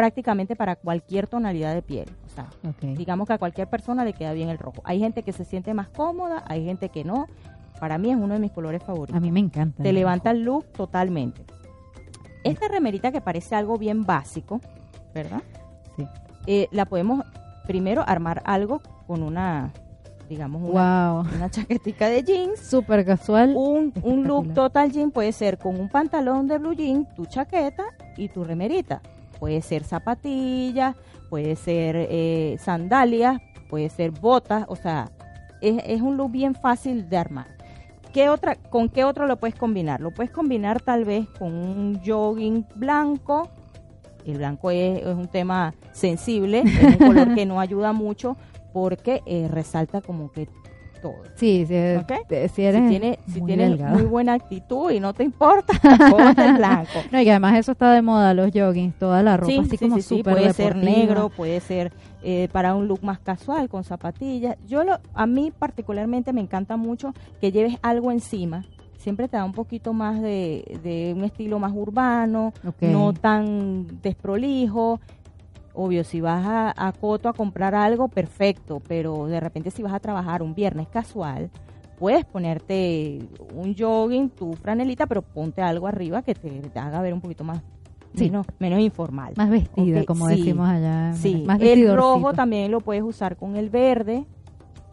[0.00, 2.08] prácticamente para cualquier tonalidad de piel.
[2.24, 2.48] O sea,
[2.80, 4.80] digamos que a cualquier persona le queda bien el rojo.
[4.84, 7.26] Hay gente que se siente más cómoda, hay gente que no.
[7.78, 9.14] Para mí es uno de mis colores favoritos.
[9.14, 9.82] A mí me encanta.
[9.82, 11.44] Te levanta el look totalmente.
[12.44, 14.62] Esta remerita que parece algo bien básico,
[15.14, 15.42] ¿verdad?
[15.98, 16.06] Sí.
[16.46, 17.22] Eh, la podemos
[17.66, 19.70] primero armar algo con una
[20.30, 21.26] digamos una, wow.
[21.36, 22.58] una chaquetica de jeans.
[22.58, 23.52] Súper casual.
[23.54, 27.84] Un, un look total jean puede ser con un pantalón de blue jean, tu chaqueta
[28.16, 29.02] y tu remerita.
[29.40, 30.94] Puede ser zapatillas,
[31.30, 35.10] puede ser eh, sandalias, puede ser botas, o sea,
[35.60, 37.46] es, un look bien fácil de armar.
[38.12, 40.00] ¿Qué otra, ¿Con qué otro lo puedes combinar?
[40.00, 43.48] Lo puedes combinar tal vez con un jogging blanco.
[44.26, 48.36] El blanco es, un tema sensible, es un color que no ayuda mucho
[48.72, 50.48] porque eh, resalta como que
[51.00, 51.22] todo.
[51.34, 51.74] Sí, si,
[52.48, 55.72] si eres tiene, si tienes muy buena actitud y no te importa,
[56.46, 56.90] el blanco.
[57.10, 60.34] No, y además eso está de moda, los joggings, toda la ropa así como súper
[60.34, 61.92] Puede ser negro, puede ser
[62.22, 64.56] eh, para un look más casual, con zapatillas.
[64.66, 68.64] Yo lo, a mí particularmente me encanta mucho que lleves algo encima,
[69.00, 75.00] siempre te da un poquito más de, de un estilo más urbano, no tan desprolijo
[75.74, 80.00] obvio, si vas a, Coto a comprar algo, perfecto, pero de repente si vas a
[80.00, 81.50] trabajar un viernes casual,
[81.98, 83.20] puedes ponerte
[83.54, 87.62] un jogging, tu franelita, pero ponte algo arriba que te, haga ver un poquito más
[88.58, 89.34] menos, informal.
[89.36, 91.14] Más vestida, como decimos allá.
[91.14, 94.26] Sí, el rojo también lo puedes usar con el verde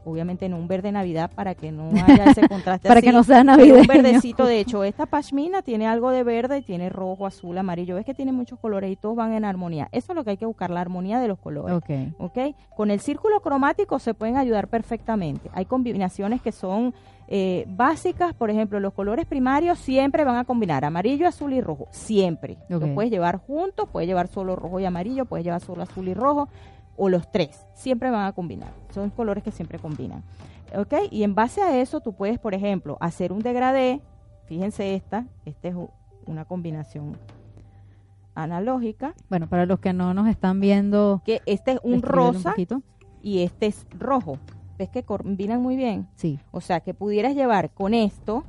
[0.10, 3.43] obviamente no un verde navidad para que no haya ese contraste para que no sea
[3.43, 3.82] navidad.
[3.82, 7.95] Un verdecito de hecho esta pashmina tiene algo de verde y tiene rojo azul amarillo.
[7.95, 10.38] Ves que tiene muchos colores y todos van en armonía eso es lo que hay
[10.38, 11.76] que buscar la armonía de los colores.
[11.78, 12.14] Okay.
[12.18, 12.38] ok.
[12.76, 15.49] Con el círculo cromático se pueden ayudar perfectamente.
[15.53, 16.93] Hay combinaciones que son
[17.28, 21.88] eh, básicas, por ejemplo, los colores primarios siempre van a combinar amarillo, azul y rojo,
[21.91, 22.58] siempre.
[22.70, 26.14] Los puedes llevar juntos, puedes llevar solo rojo y amarillo, puedes llevar solo azul y
[26.14, 26.47] rojo
[26.98, 28.74] o los tres, siempre van a combinar.
[28.89, 30.24] Son colores que siempre combinan.
[30.76, 30.93] ¿Ok?
[31.12, 34.02] Y en base a eso tú puedes, por ejemplo, hacer un degradé.
[34.45, 35.76] Fíjense esta, esta es
[36.26, 37.18] una combinación
[38.36, 39.14] analógica.
[39.30, 41.22] Bueno, para los que no nos están viendo.
[41.26, 42.54] Que este es un rosa
[43.22, 44.38] y este es rojo.
[44.78, 46.08] ¿Ves que combinan muy bien?
[46.16, 46.39] Sí.
[46.52, 48.43] O sea, que pudieras llevar con esto,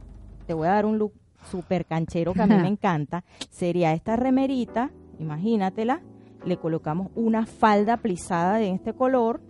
[0.46, 1.14] te voy a dar un look
[1.50, 6.02] súper canchero que a mí me encanta, sería esta remerita, imagínatela,
[6.48, 9.40] le colocamos una falda plisada de este color.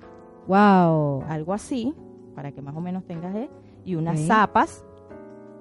[0.46, 1.22] Wow.
[1.28, 1.94] Algo así,
[2.34, 3.50] para que más o menos tengas, ¿eh?
[3.84, 4.84] y unas zapas,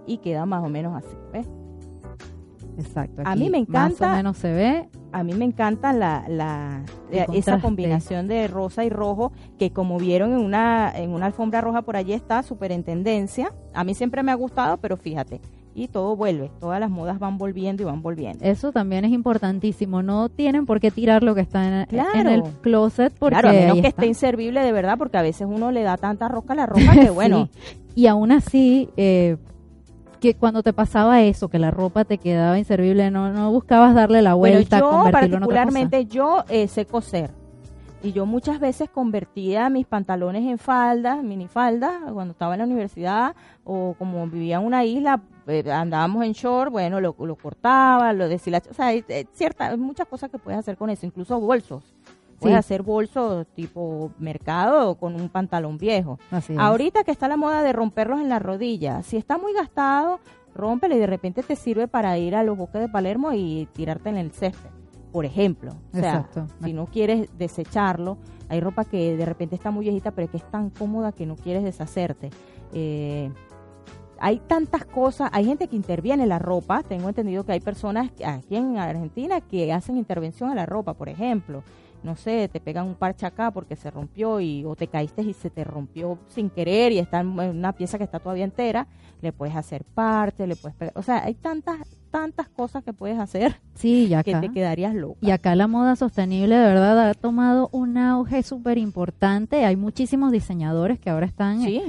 [0.06, 1.48] y queda más o menos así, ¿ves?
[2.78, 3.24] Exacto.
[3.26, 4.08] a mí me encanta.
[4.08, 4.90] Más o menos se ve.
[5.12, 6.84] A mí me encanta la, la
[7.34, 11.82] esa combinación de rosa y rojo que como vieron en una en una alfombra roja
[11.82, 13.52] por allí está súper en tendencia.
[13.74, 15.42] A mí siempre me ha gustado, pero fíjate,
[15.78, 18.44] y todo vuelve, todas las modas van volviendo y van volviendo.
[18.44, 23.14] Eso también es importantísimo, no tienen por qué tirar lo que está en, el closet
[23.14, 25.98] porque claro, a menos que esté inservible de verdad, porque a veces uno le da
[25.98, 27.48] tanta roca a la ropa que bueno.
[27.94, 29.38] Y aún así, eh,
[30.20, 34.24] que cuando te pasaba eso, que la ropa te quedaba inservible, no, no buscabas darle
[34.24, 37.37] la vuelta, bueno, yo particularmente yo eh, sé coser
[38.04, 43.36] Y yo muchas veces convertía mis pantalones en faldas, minifaldas, cuando estaba en la universidad
[43.64, 48.28] o como vivía en una isla, eh, andábamos en short, bueno, lo, lo cortaba, lo
[48.30, 51.40] deshilachaba, o sea, hay, hay cierta, hay muchas cosas que puedes hacer con eso, incluso
[51.40, 51.96] bolsos.
[52.40, 52.60] Puedes Sí.
[52.60, 56.20] hacer bolsos tipo mercado con un pantalón viejo.
[56.30, 56.60] Así es.
[56.60, 60.20] Ahorita que está la moda de romperlos en la rodilla, si está muy gastado,
[60.54, 64.10] rómpelo y de repente te sirve para ir a los bosques de Palermo y tirarte
[64.10, 64.70] en el césped,
[65.18, 65.72] por ejemplo.
[65.94, 66.46] O sea, Exacto.
[66.64, 70.44] si no quieres desecharlo, hay ropa que de repente está muy viejita, pero que es
[70.52, 72.30] tan cómoda que no quieres deshacerte.
[72.72, 73.32] Eh,
[74.20, 78.12] hay tantas cosas, hay gente que interviene en la ropa, tengo entendido que hay personas
[78.24, 81.64] aquí en Argentina que hacen intervención a la ropa, por ejemplo,
[82.04, 85.34] no sé, te pegan un parche acá porque se rompió y o te caíste y
[85.34, 88.86] se te rompió sin querer y está en una pieza que está todavía entera,
[89.22, 91.80] le puedes hacer parte, le puedes pegar, o sea, hay tantas
[92.20, 94.42] tantas cosas que puedes hacer Sí, y que acá.
[94.42, 95.20] te quedarías loca.
[95.22, 99.66] Y acá la moda sostenible de verdad ha tomado un auge súper importante.
[99.66, 101.82] Hay muchísimos diseñadores que ahora están, Sí,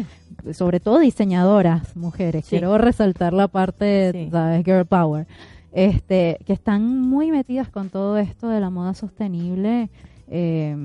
[0.53, 2.45] sobre todo diseñadoras mujeres.
[2.45, 2.51] Sí.
[2.51, 4.29] Quiero resaltar la parte, Sí.
[4.31, 4.65] ¿sabes?
[4.65, 5.27] Girl Power.
[5.73, 9.89] Este, que están muy metidas con todo esto de la moda sostenible
[10.29, 10.77] eh,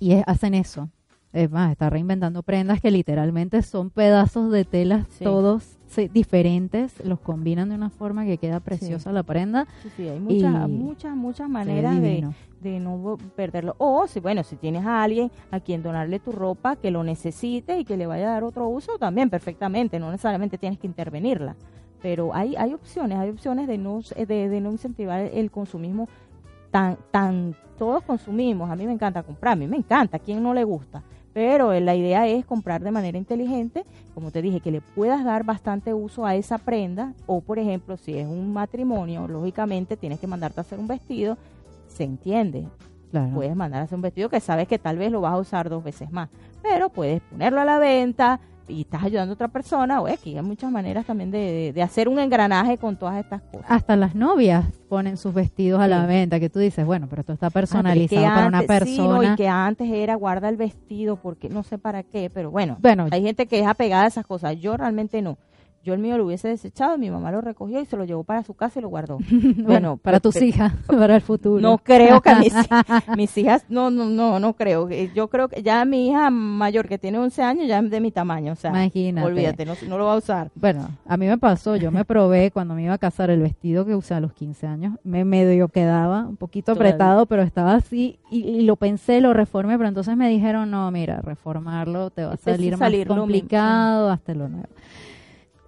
[0.00, 0.88] y es- hacen eso.
[1.32, 5.22] Es más, está reinventando prendas que literalmente son pedazos de telas Sí.
[5.22, 9.66] todos sí, diferentes, los combinan de una forma que queda preciosa la prenda.
[9.82, 12.28] sí, sí, hay muchas, muchas, muchas maneras de,
[12.60, 13.76] de no perderlo.
[13.78, 17.78] O, si bueno, si tienes a alguien a quien donarle tu ropa que lo necesite
[17.78, 21.54] y que le vaya a dar otro uso, también perfectamente, no necesariamente tienes que intervenirla.
[22.02, 26.08] Pero hay, hay opciones, hay opciones de no, de, de no incentivar el consumismo
[26.72, 30.42] tan, tan, todos consumimos, a mí me encanta comprar, a mí me encanta, ¿a quién
[30.42, 31.02] no le gusta?
[31.32, 35.44] Pero la idea es comprar de manera inteligente, como te dije, que le puedas dar
[35.44, 40.26] bastante uso a esa prenda, o por ejemplo, si es un matrimonio, lógicamente tienes que
[40.26, 41.38] mandarte a hacer un vestido,
[41.88, 42.66] se entiende,
[43.10, 43.34] Claro.
[43.34, 45.68] puedes mandar a hacer un vestido que sabes que tal vez lo vas a usar
[45.68, 46.28] dos veces más,
[46.62, 48.40] pero puedes ponerlo a la venta
[48.70, 51.82] y estás ayudando a otra persona, o X, hay muchas maneras también de, de- de
[51.82, 53.66] hacer un engranaje con todas estas cosas.
[53.68, 56.06] Hasta las novias ponen sus vestidos a la Sí.
[56.06, 59.08] venta, que tú dices, bueno, pero esto está Ah, personalizado para una antes- sí, no,
[59.08, 59.32] persona.
[59.32, 63.06] y que antes era guarda el vestido porque no sé para qué, pero bueno, Bueno,
[63.10, 64.56] hay gente que es apegada a esas cosas.
[64.58, 65.38] Yo realmente no.
[65.82, 68.42] Yo el mío lo hubiese desechado, mi mamá lo recogió y se lo llevó para
[68.42, 69.18] su casa y lo guardó.
[69.58, 71.60] bueno, para tus hijas, para el futuro.
[71.60, 72.54] No creo que mis,
[73.16, 74.88] mis hijas, no, no, no, no creo.
[74.90, 78.00] Eh, Yo creo que ya mi hija mayor que tiene 11 años ya es de
[78.00, 79.26] mi tamaño, o sea, Imagínate.
[79.26, 80.50] olvídate, no, no lo va a usar.
[80.54, 83.86] Bueno, a mí me pasó, yo me probé cuando me iba a casar el vestido
[83.86, 86.90] que usé a los 15 años, me medio quedaba un poquito Todavía.
[86.92, 90.90] apretado, pero estaba así y, y lo pensé, lo reformé, pero entonces me dijeron, no,
[90.90, 94.68] mira, reformarlo te va a Este salir más complicado, hasta lo nuevo.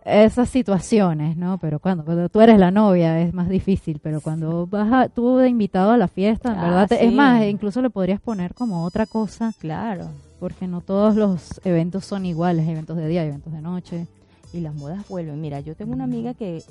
[0.05, 1.59] Esas situaciones, ¿no?
[1.59, 5.37] Pero cuando, cuando tú eres la novia es más difícil, pero cuando vas a, tú
[5.37, 8.53] de invitado a la fiesta, en Ah, verdad, te- es más, incluso le podrías poner
[8.55, 10.09] como otra cosa, Claro.
[10.41, 14.07] porque no todos los eventos son iguales, eventos de día, eventos de noche.
[14.53, 15.41] Y las modas vuelven.
[15.41, 16.63] Mira, yo tengo una amiga que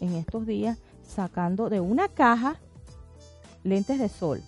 [0.00, 2.54] en estos días sacando de una caja
[3.64, 4.40] lentes de sol.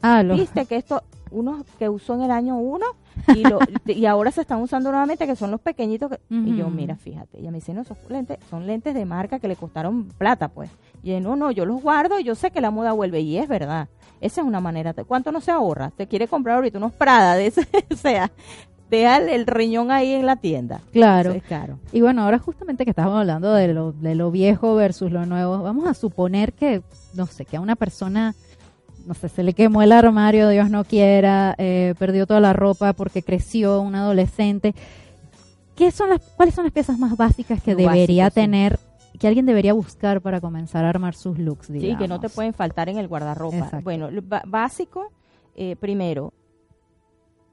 [0.00, 1.02] Ah, los, Viste que esto,
[1.34, 2.86] unos que usó en el año 1
[3.34, 6.10] y, lo- y ahora se están usando nuevamente, que son los pequeñitos.
[6.10, 9.38] que- Y yo, mira, fíjate, ella me dice, no, esos lentes son lentes de marca
[9.38, 10.70] que le costaron plata, pues.
[11.02, 13.20] Y yo, no, no, yo los guardo y yo sé que la moda vuelve.
[13.20, 13.88] Y es verdad.
[14.20, 14.94] Esa es una manera.
[14.94, 15.90] ¿Cuánto no se ahorra?
[15.90, 18.30] Te quiere comprar ahorita unos Prada de ese, o sea,
[18.90, 20.80] deja el, el riñón ahí en la tienda.
[20.92, 21.30] Claro.
[21.30, 21.78] Eso es caro.
[21.92, 25.62] Y bueno, ahora justamente que estamos hablando de lo, de lo viejo versus lo nuevo,
[25.62, 26.82] vamos a suponer que,
[27.14, 28.34] no sé, que a una persona,
[29.06, 32.92] no sé, se le quemó el armario, Dios no quiera, eh, perdió toda la ropa
[32.92, 34.74] porque creció, un adolescente.
[35.76, 38.44] ¿Qué son las, ¿Cuáles son las piezas más básicas que Lo debería básico, sí.
[38.46, 38.78] tener,
[39.18, 41.66] que alguien debería buscar para comenzar a armar sus looks?
[41.66, 42.32] Sí, que no te digamos?
[42.32, 43.56] pueden faltar en el guardarropa.
[43.56, 43.82] Exacto.
[43.82, 44.08] Bueno,
[44.46, 45.10] básico,
[45.56, 46.32] eh, primero,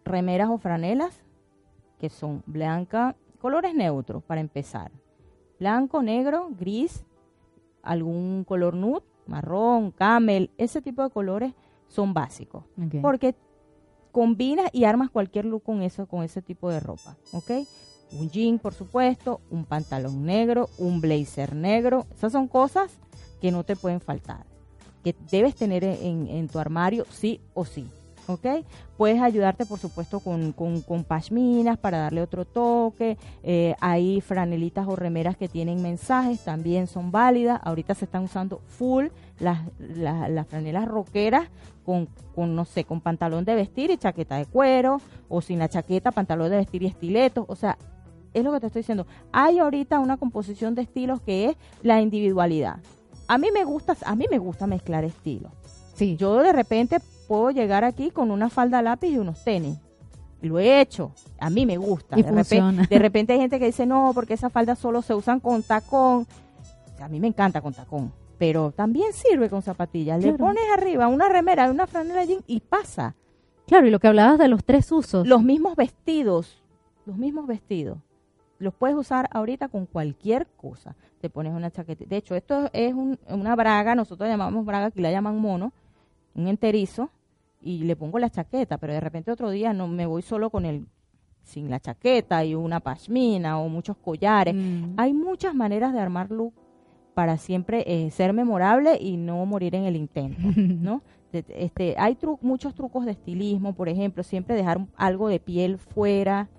[0.06, 1.22] remeras o franelas,
[2.00, 4.92] que son blanca, colores neutros para empezar.
[5.60, 7.04] Blanco, negro, gris,
[7.84, 11.54] algún color nude, marrón, camel, ese tipo de colores
[11.88, 12.64] son básicos.
[13.02, 13.36] Porque
[14.12, 17.52] combinas y armas cualquier look con eso, con ese tipo de ropa, ¿ok?
[18.14, 22.92] Un jean, por supuesto, un pantalón negro, un blazer negro, esas son cosas
[23.40, 24.46] que no te pueden faltar,
[25.04, 27.88] que debes tener en, en tu armario sí o sí,
[28.32, 28.66] ¿ok?
[28.98, 34.88] Puedes ayudarte, por supuesto, con, con, con pashminas para darle otro toque, eh, hay franelitas
[34.88, 39.08] o remeras que tienen mensajes, también son válidas, ahorita se están usando full
[39.40, 41.50] las, las, las franelas roqueras
[41.86, 45.70] con, con, no sé, con pantalón de vestir y chaqueta de cuero, o sin la
[45.70, 47.78] chaqueta, pantalón de vestir y estiletos, o sea,
[48.34, 49.06] es lo que te estoy diciendo.
[49.32, 52.78] Hay ahorita una composición de estilos que es la individualidad.
[53.28, 55.52] A mí me gusta, a mí me gusta mezclar estilos.
[55.94, 57.00] Sí, Yo de repente
[57.32, 59.78] puedo llegar aquí con una falda lápiz y unos tenis.
[60.42, 62.20] Lo he hecho, a mí me gusta.
[62.20, 65.14] Y de, repente, de repente hay gente que dice, no, porque esas faldas solo se
[65.14, 66.28] usan con tacón.
[66.94, 70.22] O sea, a mí me encanta con tacón, pero también sirve con zapatillas.
[70.22, 73.16] Le pones arriba una remera, una franela jean y pasa.
[73.66, 75.26] Claro, y lo que hablabas de los tres usos.
[75.26, 76.62] Los mismos vestidos,
[77.06, 77.98] los mismos vestidos,
[78.60, 80.98] los puedes usar ahorita con cualquier cosa.
[81.22, 82.04] Te pones una chaqueta.
[82.06, 85.72] De hecho, esto es un- una braga, nosotros llamamos braga, aquí la llaman mono,
[86.34, 87.10] un enterizo,
[87.62, 90.66] y le pongo la chaqueta, pero de repente otro día no me voy solo con
[90.66, 90.86] el
[91.44, 94.54] sin la chaqueta y una pashmina o muchos collares.
[94.56, 94.94] Mm.
[94.98, 96.54] Hay muchas maneras de armar look
[97.14, 101.02] para siempre eh, ser memorable y no morir en el intento, ¿no?
[101.34, 106.50] Este, hay tru- muchos trucos de estilismo, por ejemplo, siempre dejar algo de piel fuera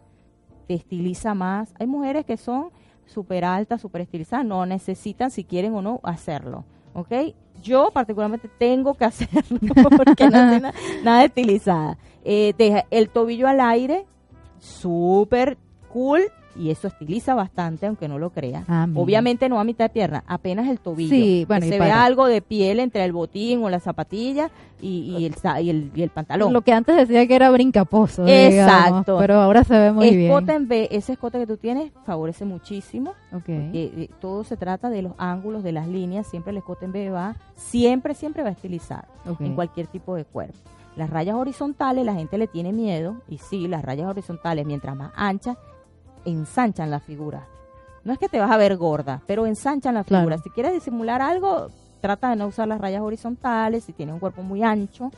[0.66, 1.74] te estiliza más.
[1.78, 2.70] Hay mujeres que son
[3.04, 7.12] súper altas, súper estilizadas, no necesitan si quieren o no hacerlo, ¿ok?
[7.60, 9.58] Yo particularmente tengo que hacerlo
[9.96, 11.98] porque no estoy na- nada estilizada.
[12.24, 14.06] Eh, deja el tobillo al aire,
[14.58, 15.58] súper
[15.92, 16.22] cool
[16.56, 18.64] y eso estiliza bastante, aunque no lo creas.
[18.68, 18.86] Ah.
[18.94, 21.10] Obviamente no a mitad de pierna, apenas el tobillo.
[21.10, 23.80] Sí, bueno, que y se para- vea algo de piel entre el botín o la
[23.80, 24.50] zapatilla
[24.80, 25.34] y, y el,
[25.64, 26.52] y, el, y el pantalón.
[26.52, 28.26] Lo que antes decía que era brincaposo.
[28.26, 29.12] Exacto.
[29.12, 30.56] digamos, pero ahora se ve muy escote bien.
[30.62, 33.10] en B, ese escote que tú tienes favorece muchísimo.
[33.32, 33.44] Ok.
[33.44, 36.26] porque, eh, todo se trata de los ángulos, de las líneas.
[36.26, 39.06] Siempre el escote en B va, siempre, siempre va a estilizar
[39.40, 40.56] en cualquier tipo de cuerpo.
[40.96, 43.16] Las rayas horizontales, la gente le tiene miedo.
[43.28, 45.56] Y sí, las rayas horizontales, mientras más anchas,
[46.24, 47.46] ensanchan la figura.
[48.04, 50.22] No es que te vas a ver gorda, pero ensanchan la Claro.
[50.22, 50.38] figura.
[50.38, 51.68] Si quieres disimular algo,
[52.00, 53.84] trata de no usar las rayas horizontales.
[53.84, 55.10] Si tienes un cuerpo muy ancho,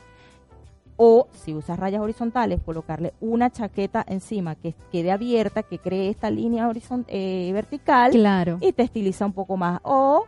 [0.97, 6.29] o si usas rayas horizontales, colocarle una chaqueta encima que quede abierta, que cree esta
[6.29, 8.57] línea horizon- eh, vertical Claro.
[8.61, 9.79] y te estiliza un poco más.
[9.83, 10.25] O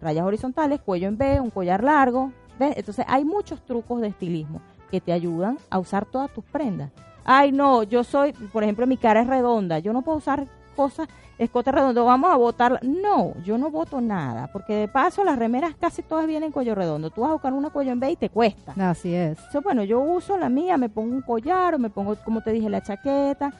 [0.00, 2.32] rayas horizontales, cuello en B, un collar largo.
[2.58, 2.76] ¿ves?
[2.76, 4.60] Entonces hay muchos trucos de estilismo
[4.90, 6.90] que te ayudan a usar todas tus prendas.
[7.24, 11.08] Ay, no, yo soy, por ejemplo, mi cara es redonda, yo no puedo usar cosas,
[11.38, 12.80] escote redondo, vamos a botar.
[12.82, 17.10] No, yo no voto nada, porque de paso las remeras casi todas vienen cuello redondo.
[17.10, 18.74] Tú vas a buscar una cuello en B y te cuesta.
[18.78, 19.38] Así es.
[19.62, 22.68] Bueno, yo uso la mía, me pongo un collar o me pongo, como te dije,
[22.68, 23.52] la chaqueta.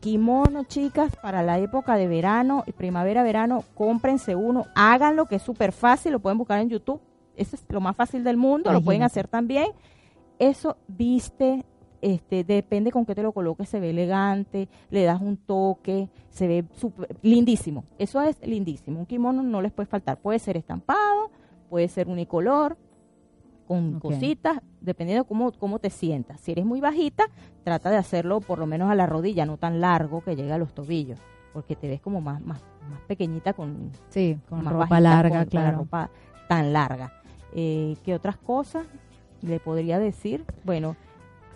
[0.00, 5.72] Kimono, chicas, para la época de verano, primavera, verano, cómprense uno, háganlo, que es súper
[5.72, 7.00] fácil, lo pueden buscar en YouTube.
[7.34, 9.66] Eso es lo más fácil del mundo, lo pueden hacer también.
[10.38, 11.64] Eso viste,
[12.02, 16.46] este, depende con qué te lo coloques, se ve elegante, le das un toque, se
[16.46, 17.84] ve súper- lindísimo.
[17.98, 18.98] Eso es lindísimo.
[19.00, 20.18] Un kimono no les puede faltar.
[20.18, 21.30] Puede ser estampado,
[21.70, 22.76] puede ser unicolor,
[23.66, 26.38] con cositas, dependiendo cómo, cómo te sientas.
[26.40, 27.24] Si eres muy bajita,
[27.64, 30.58] trata de hacerlo por lo menos a la rodilla, no tan largo que llegue a
[30.58, 31.18] los tobillos,
[31.52, 35.28] porque te ves como más, más, más pequeñita con, Sí, con más ropa bajita, larga,
[35.40, 35.78] con- con la claro.
[35.78, 36.10] ropa
[36.48, 37.12] tan larga.
[37.54, 38.86] Eh, ¿Qué otras cosas
[39.42, 40.44] le podría decir?
[40.62, 40.94] Bueno,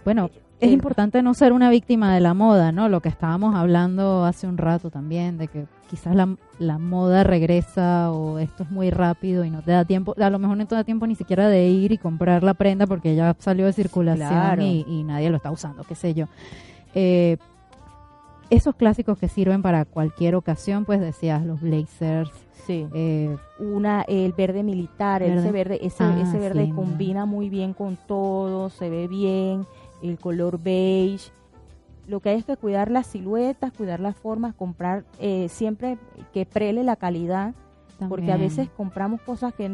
[0.04, 0.30] Bueno,
[0.60, 2.88] es importante no ser una víctima de la moda, ¿no?
[2.88, 8.12] Lo que estábamos hablando hace un rato también, de que quizás la, la moda regresa
[8.12, 10.74] o esto es muy rápido y no te da tiempo, a lo mejor no te
[10.74, 14.28] da tiempo ni siquiera de ir y comprar la prenda porque ya salió de circulación
[14.28, 14.62] Claro.
[14.62, 16.26] y, y nadie lo está usando, qué sé yo.
[16.94, 17.38] Eh,
[18.50, 22.30] esos clásicos que sirven para cualquier ocasión, pues decías, los blazers,
[22.66, 22.86] sí.
[22.92, 25.38] eh, una el verde militar Verde.
[25.40, 29.66] ese verde ese, Ah, ese es verde combina muy bien con todo se ve bien
[30.02, 31.30] el color beige.
[32.06, 35.98] Lo que hay es que cuidar las siluetas cuidar las formas comprar eh, siempre
[36.32, 37.54] que prele la calidad
[38.08, 39.68] porque a veces compramos cosas que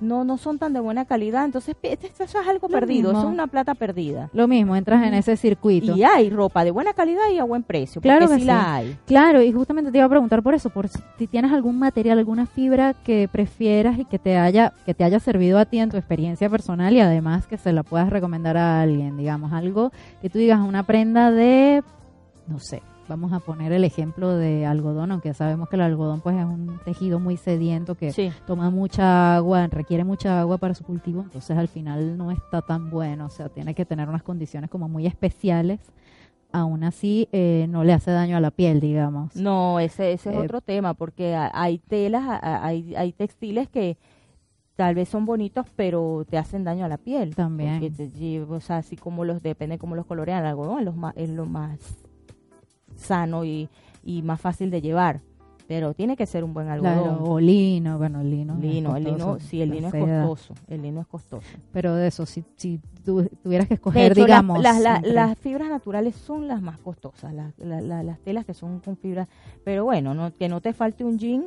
[0.00, 3.26] no no son tan de buena calidad entonces eso es algo Lo perdido eso es
[3.26, 4.30] una plata perdida.
[4.32, 5.96] Lo mismo, entras en ese circuito.
[5.96, 8.74] y hay ropa de buena calidad y a buen precio Claro porque que sí la
[8.74, 8.98] hay.
[9.06, 12.18] Claro, y justamente te iba a preguntar por eso, por si si tienes algún material,
[12.18, 15.90] alguna fibra que prefieras y que te haya que te haya servido a ti en
[15.90, 19.90] tu experiencia personal y además que se la puedas recomendar a alguien, digamos, algo
[20.22, 21.82] que tú digas una prenda de
[22.46, 26.36] no sé, vamos a poner el ejemplo de algodón, aunque sabemos que el algodón pues
[26.36, 30.84] es un tejido muy sediento que sí toma mucha agua, requiere mucha agua para su
[30.84, 34.68] cultivo, entonces al final no está tan bueno, o sea, tiene que tener unas condiciones
[34.70, 35.80] como muy especiales.
[36.50, 39.36] Aún así, eh, no le hace daño a la piel, digamos.
[39.36, 43.98] No, ese, ese es Eh, otro tema, porque ha- hay telas, hay, hay textiles que
[44.74, 47.34] tal vez son bonitos, pero te hacen daño a la piel.
[47.34, 47.80] También.
[47.94, 51.14] Te o sea, así como los, depende cómo los colorean, el algodón es lo más,
[51.18, 51.78] es lo más
[52.98, 53.68] sano y,
[54.04, 55.20] y más fácil de llevar.
[55.66, 56.94] Pero tiene que ser un buen algodón.
[57.18, 58.56] Claro, o lino, bueno, el lino.
[58.58, 61.46] lino, el lino, sí, el la lino es costoso, el lino es costoso.
[61.72, 64.62] Pero de eso, si, si tú tuvieras que De escoger, hecho, digamos.
[64.62, 68.46] las, las- entre- las fibras naturales son las más costosas, las, la- la- las telas
[68.46, 69.28] que son con fibras.
[69.62, 71.44] Pero bueno, no, que no te falte un jean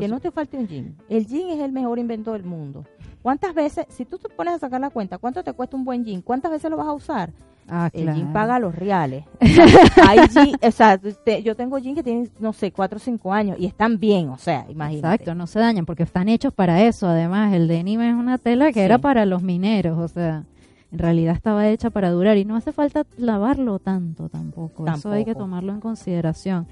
[0.00, 0.96] que no te falte un jean.
[1.08, 2.84] El jean es el mejor invento del mundo.
[3.22, 6.04] ¿Cuántas veces, si tú te pones a sacar la cuenta, cuánto te cuesta un buen
[6.04, 6.22] jean?
[6.22, 7.32] ¿Cuántas veces lo vas a usar?
[7.68, 8.18] Ah, el claro.
[8.18, 9.24] jean paga los reales.
[9.40, 12.96] O sea, hay jean- o sea, te- yo tengo jeans que tienen, no sé, cuatro
[12.96, 15.14] o cinco años y están bien, o sea, imagínate.
[15.14, 17.08] Exacto, no se dañan porque están hechos para eso.
[17.08, 18.80] Además, el denim es una tela que Sí.
[18.80, 20.44] era para los mineros, o sea,
[20.92, 24.86] en realidad estaba hecha para durar y no hace falta lavarlo tanto tampoco.
[24.86, 25.44] Eso hay que Tampoco.
[25.44, 26.66] tomarlo en consideración.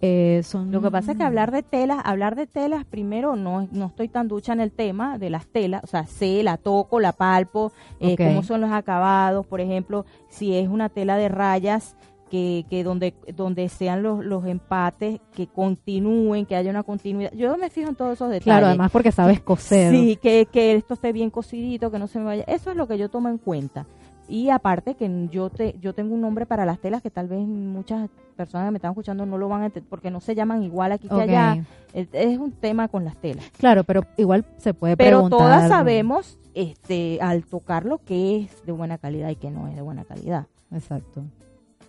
[0.00, 3.68] Eh, son Lo que pasa es que hablar de telas, hablar de telas, primero no,
[3.72, 7.00] no estoy tan ducha en el tema de las telas, o sea, sé, la toco,
[7.00, 11.96] la palpo, eh, cómo son los acabados, por ejemplo, si es una tela de rayas,
[12.30, 17.32] que, que donde, donde sean los, los empates, que continúen, que haya una continuidad.
[17.32, 18.44] Yo me fijo en todos esos detalles.
[18.44, 19.92] Claro, además porque sabes coser.
[19.94, 22.44] Sí, que, que esto esté bien cocidito, que no se me vaya.
[22.48, 23.86] Eso es lo que yo tomo en cuenta.
[24.28, 27.46] Y aparte que yo te yo tengo un nombre para las telas que tal vez
[27.46, 30.62] muchas personas que me están escuchando no lo van a entender porque no se llaman
[30.62, 31.64] igual aquí que allá.
[31.92, 33.44] Es, es un tema con las telas.
[33.58, 35.38] Claro, pero igual se puede Pero preguntar.
[35.38, 39.82] todas sabemos este al tocarlo que es de buena calidad y que no es de
[39.82, 40.46] buena calidad.
[40.72, 41.22] Exacto.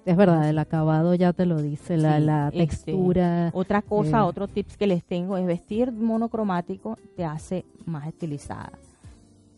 [0.05, 3.49] Es verdad, el acabado ya te lo dice, la, Sí, la este, textura.
[3.55, 4.21] Otra cosa, Eh.
[4.21, 8.71] otro tips que les tengo es vestir monocromático te hace más estilizada.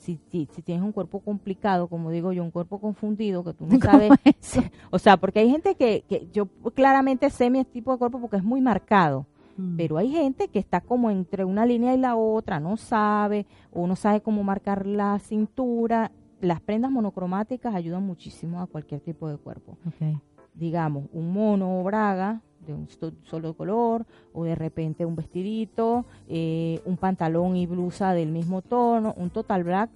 [0.08, 3.66] Si, si, si tienes un cuerpo complicado, como digo yo, un cuerpo confundido, que tú
[3.68, 4.12] no sabes,
[4.90, 8.38] o sea, porque hay gente que, que yo claramente sé mi tipo de cuerpo porque
[8.38, 9.26] es muy marcado,
[9.58, 9.76] Mm.
[9.76, 13.88] pero hay gente que está como entre una línea y la otra, no sabe, o
[13.88, 16.12] no sabe cómo marcar la cintura.
[16.42, 20.22] Las prendas monocromáticas ayudan muchísimo a cualquier tipo de cuerpo Ok.
[20.58, 26.06] Digamos, un mono o braga de un so- solo color, o de repente un vestidito,
[26.28, 29.90] eh, un pantalón y blusa del mismo tono, un total black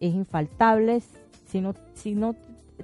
[0.00, 1.00] es infaltable.
[1.46, 2.34] Si no, si no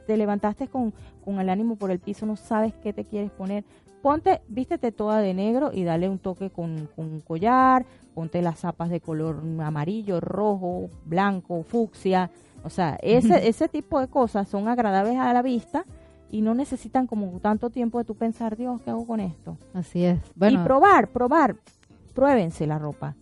[0.07, 0.93] te levantaste con,
[1.25, 3.65] con el ánimo por el piso, no sabes qué te quieres poner,
[4.03, 8.61] ponte, vístete toda de negro y dale un toque con, con un collar, ponte las
[8.61, 12.31] zapas de color amarillo, rojo, blanco, fucsia.
[12.65, 15.85] O sea, ese, ese tipo de cosas son agradables a la vista
[16.35, 19.57] y no necesitan como tanto tiempo de tu pensar, Dios, ¿qué hago con esto?
[19.73, 20.19] Así es.
[20.35, 21.57] Bueno, y probar, probar,
[22.13, 23.15] pruébense la ropa.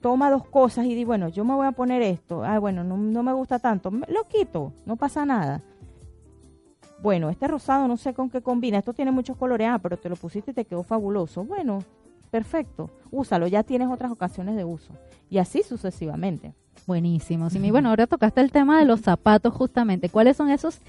[0.00, 2.44] Toma dos cosas y di, bueno, yo me voy a poner esto.
[2.44, 3.90] Ah, bueno, no, no me gusta tanto.
[3.90, 5.60] Me- Lo quito, no pasa nada.
[7.02, 8.78] Bueno, este rosado no sé con qué combina.
[8.78, 11.42] Esto tiene muchos colores, ah, pero te lo pusiste y te quedó fabuloso.
[11.44, 11.80] Bueno,
[12.30, 12.90] perfecto.
[13.10, 14.92] Úsalo, ya tienes otras ocasiones de uso.
[15.28, 16.54] Y así sucesivamente.
[16.86, 17.50] buenísimo.
[17.50, 20.08] Sí, bueno, ahora tocaste el tema de los zapatos justamente.
[20.08, 20.80] ¿Cuáles son esos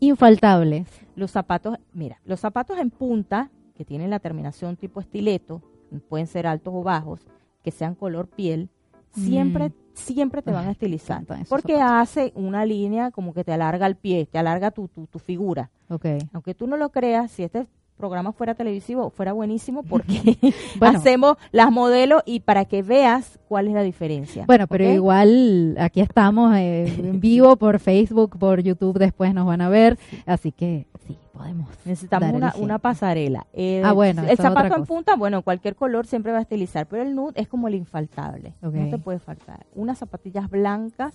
[0.00, 0.86] infaltables?
[1.16, 5.62] Los zapatos, mira, los zapatos en punta, que tienen la terminación tipo estileto,
[6.08, 7.26] pueden ser altos o bajos,
[7.62, 8.68] que sean color piel,
[9.12, 9.72] siempre, Mm.
[9.94, 11.24] siempre te van Ay, a estilizar.
[11.48, 12.02] Porque zapatos.
[12.02, 15.70] hace una línea como que te alarga el pie, te alarga tu, tu, tu figura.
[15.88, 16.06] Ok.
[16.32, 17.66] Aunque tú no lo creas, si este
[17.98, 20.38] programa fuera televisivo, fuera buenísimo porque
[20.78, 20.98] Bueno.
[20.98, 24.44] hacemos las modelos y para que veas cuál es la diferencia.
[24.46, 29.60] Bueno, pero igual aquí estamos eh, en vivo por Facebook, por YouTube, después nos van
[29.60, 29.98] a ver.
[30.26, 31.68] Así que sí, podemos.
[31.84, 33.46] Necesitamos una, pasarela.
[33.52, 37.02] Eh, Ah, bueno, El zapato en punta, bueno, cualquier color siempre va a estilizar, pero
[37.02, 38.54] el nude es como el infaltable.
[38.62, 39.66] No te puede faltar.
[39.74, 41.14] Unas zapatillas blancas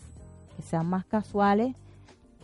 [0.56, 1.76] que sean más casuales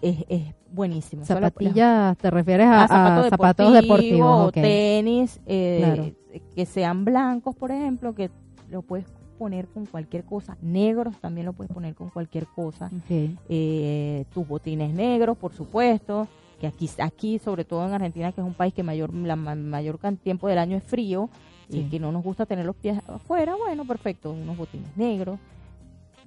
[0.01, 1.25] es, es buenísimo.
[1.25, 4.27] Zapatillas, ¿te refieres a, a a zapatos, zapatos deportivos?
[4.29, 4.53] o ok.
[4.53, 6.11] tenis, eh, Claro.
[6.55, 8.29] que sean blancos, por ejemplo, que
[8.69, 9.05] lo puedes
[9.37, 10.57] poner con cualquier cosa.
[10.61, 12.87] Negros también lo puedes poner con cualquier cosa.
[12.87, 13.31] Ok.
[13.49, 16.27] Eh, tus botines negros, por supuesto,
[16.59, 19.55] que aquí, aquí, sobre todo en Argentina, que es un país que mayor, la ma-
[19.55, 21.29] mayor tiempo del año es frío
[21.69, 21.81] Sí.
[21.81, 25.39] y que no nos gusta tener los pies afuera, bueno, perfecto, unos botines negros.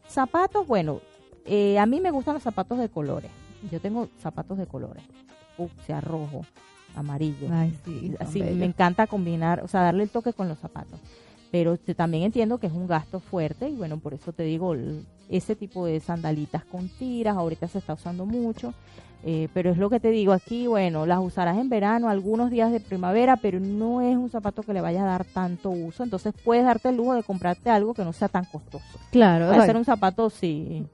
[0.09, 1.01] Zapatos, bueno,
[1.47, 3.31] eh, a mí me gustan los zapatos de colores.
[3.71, 5.03] Yo tengo zapatos de colores,
[5.57, 6.45] fucsia, rojo,
[6.97, 7.49] amarillo.
[7.51, 8.57] Ay, sí, Así bellos.
[8.59, 10.99] me encanta combinar, o sea, darle el toque con los zapatos.
[11.51, 14.73] Pero te- también entiendo que es un gasto fuerte y bueno, por eso te digo,
[14.75, 18.75] el- ese tipo de sandalitas con tiras, ahorita se está usando mucho.
[19.25, 22.73] eh, pero es lo que te digo aquí, bueno, las usarás en verano, algunos días
[22.73, 26.03] de primavera, pero no es un zapato que le vaya a dar tanto uso.
[26.03, 28.99] Entonces puedes darte el lujo de comprarte algo que no sea tan costoso.
[29.13, 30.85] Claro, o sea, ser un zapato, sí,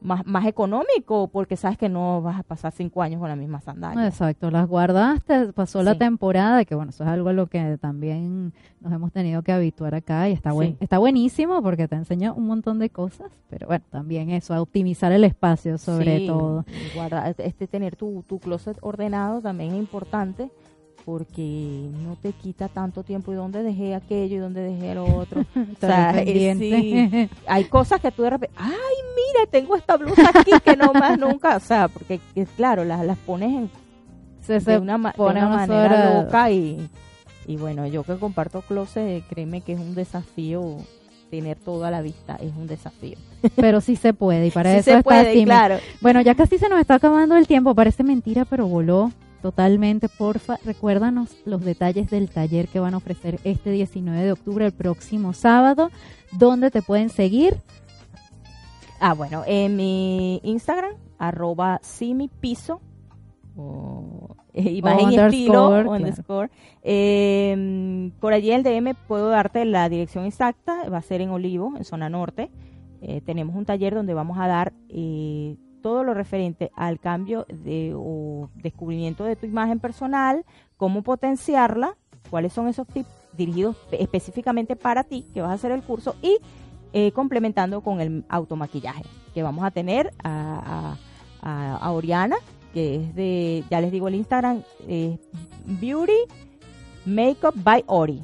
[0.00, 3.60] más, más económico, porque sabes que no vas a pasar cinco años con la misma
[3.60, 4.06] sandalia.
[4.06, 5.98] Exacto, las guardaste, pasó la Sí.
[5.98, 9.94] temporada, que bueno, eso es algo a lo que también nos hemos tenido que habituar
[9.96, 10.76] acá y está, buen, Sí.
[10.80, 15.10] está buenísimo porque te enseña un montón de cosas, pero bueno, también eso, a optimizar
[15.10, 16.64] el espacio sobre Sí, todo.
[16.94, 20.50] guarda- este tener tu, tu closet ordenado también es importante
[21.08, 25.40] porque no te quita tanto tiempo y dónde dejé aquello y dónde dejé lo otro.
[25.56, 28.68] o sea, eh, sí, hay cosas que tú de repente, ay,
[29.16, 33.06] mira, tengo esta blusa aquí que no más nunca, o sea, porque que, claro, las,
[33.06, 33.70] las pones en,
[34.42, 36.90] Se, de se una, de una manera loca y,
[37.46, 40.76] Y bueno, yo que comparto closet, créeme que es un desafío
[41.30, 43.16] tener todo a la vista, es un desafío.
[43.56, 45.78] Pero sí se puede y para eso se está puede, claro.
[46.02, 49.10] Bueno, ya casi se nos está acabando el tiempo, parece mentira, pero voló
[49.42, 50.08] totalmente.
[50.08, 54.72] Porfa, recuérdanos los detalles del taller que van a ofrecer este 19 de octubre, el
[54.72, 55.90] próximo sábado,
[56.32, 57.56] dónde te pueden seguir.
[59.00, 62.80] Ah, bueno, en mi Instagram, arroba simipiso,
[63.56, 66.50] o eh, imagen y estilo, underscore.
[66.82, 71.74] Eh, por allí el DM puedo darte la dirección exacta, va a ser en Olivo,
[71.76, 72.50] en zona norte.
[73.00, 77.92] Eh, tenemos un taller donde vamos a dar eh, todo lo referente al cambio de,
[77.96, 80.44] o descubrimiento de tu imagen personal,
[80.76, 81.96] cómo potenciarla,
[82.30, 86.38] cuáles son esos tips dirigidos específicamente para ti, que vas a hacer el curso, y
[86.92, 89.04] eh, complementando con el automaquillaje,
[89.34, 90.96] que vamos a tener a,
[91.90, 92.36] Oriana,
[92.74, 94.62] que es de, ya les digo el Instagram,
[95.64, 96.12] Beauty
[97.06, 98.22] Makeup by Ori.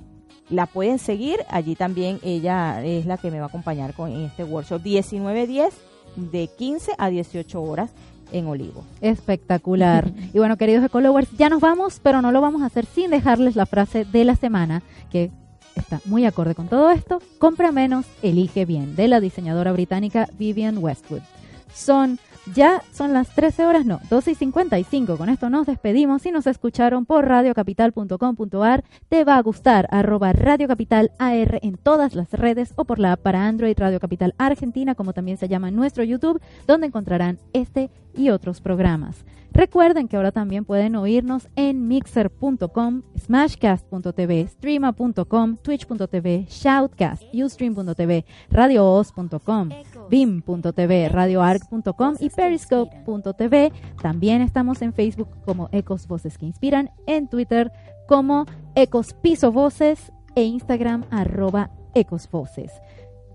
[0.50, 4.24] La pueden seguir, allí también ella es la que me va a acompañar con, en
[4.24, 7.90] este workshop 1910 de 15 a 18 horas
[8.32, 8.84] en Olivo.
[9.00, 10.10] Espectacular.
[10.34, 13.56] y bueno, queridos ecolowers, ya nos vamos, pero no lo vamos a hacer sin dejarles
[13.56, 15.30] la frase de la semana que
[15.76, 17.20] está muy acorde con todo esto.
[17.38, 21.22] Compra menos, elige bien, de la diseñadora británica Vivian Westwood.
[21.72, 22.18] Son
[22.52, 25.16] ya son las 13 horas, no, 12 y 55.
[25.16, 26.26] Con esto nos despedimos.
[26.26, 32.14] y nos escucharon por radiocapital.com.ar, te va a gustar arroba Radio Capital AR en todas
[32.14, 35.70] las redes o por la app para Android Radio Capital Argentina, como también se llama
[35.70, 39.24] nuestro YouTube, donde encontrarán este y otros programas.
[39.54, 49.68] Recuerden que ahora también pueden oírnos en mixer.com, smashcast.tv, streama.com, twitch.tv, shoutcast, ustream.tv, radioos.com,
[50.10, 53.72] beam.tv, radioarc.com y periscope.tv.
[54.02, 57.72] También estamos en Facebook como Ecos Voces que Inspiran, en Twitter
[58.06, 62.72] como Ecos Piso Voces e Instagram arroba Ecos Voces.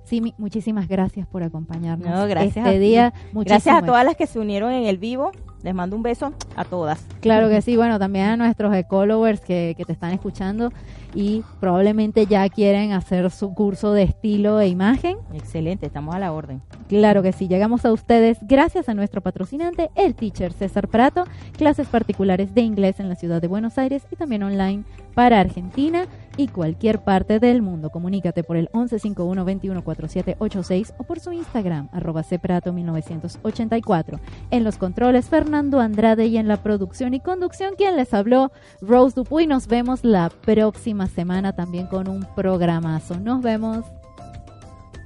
[0.03, 3.13] Simi, muchísimas gracias por acompañarnos gracias este día.
[3.31, 5.31] Gracias a todas las que se unieron en el vivo.
[5.61, 7.05] Les mando un beso a todas.
[7.19, 10.71] Claro que sí, bueno, también a nuestros ecologers que, que te están escuchando
[11.13, 15.17] y probablemente ya quieren hacer su curso de estilo e imagen.
[15.33, 16.61] Excelente, estamos a la orden.
[16.87, 21.25] Claro que sí, llegamos a ustedes gracias a nuestro patrocinante, el teacher César Prato,
[21.57, 24.83] clases particulares de inglés en la ciudad de Buenos Aires y también online
[25.13, 26.05] para Argentina
[26.39, 27.89] y cualquier parte del mundo.
[27.89, 34.21] Comunícate por el 1151 214786 o por su Instagram, arroba cprato 1984.
[34.49, 39.15] En los controles, Fernando Andrade y en la producción y conducción, quien les habló, Rose
[39.15, 39.47] Dupuy.
[39.47, 43.19] Nos vemos la próxima semana también con un programazo.
[43.19, 43.83] Nos vemos.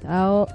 [0.04, 0.46] Chao.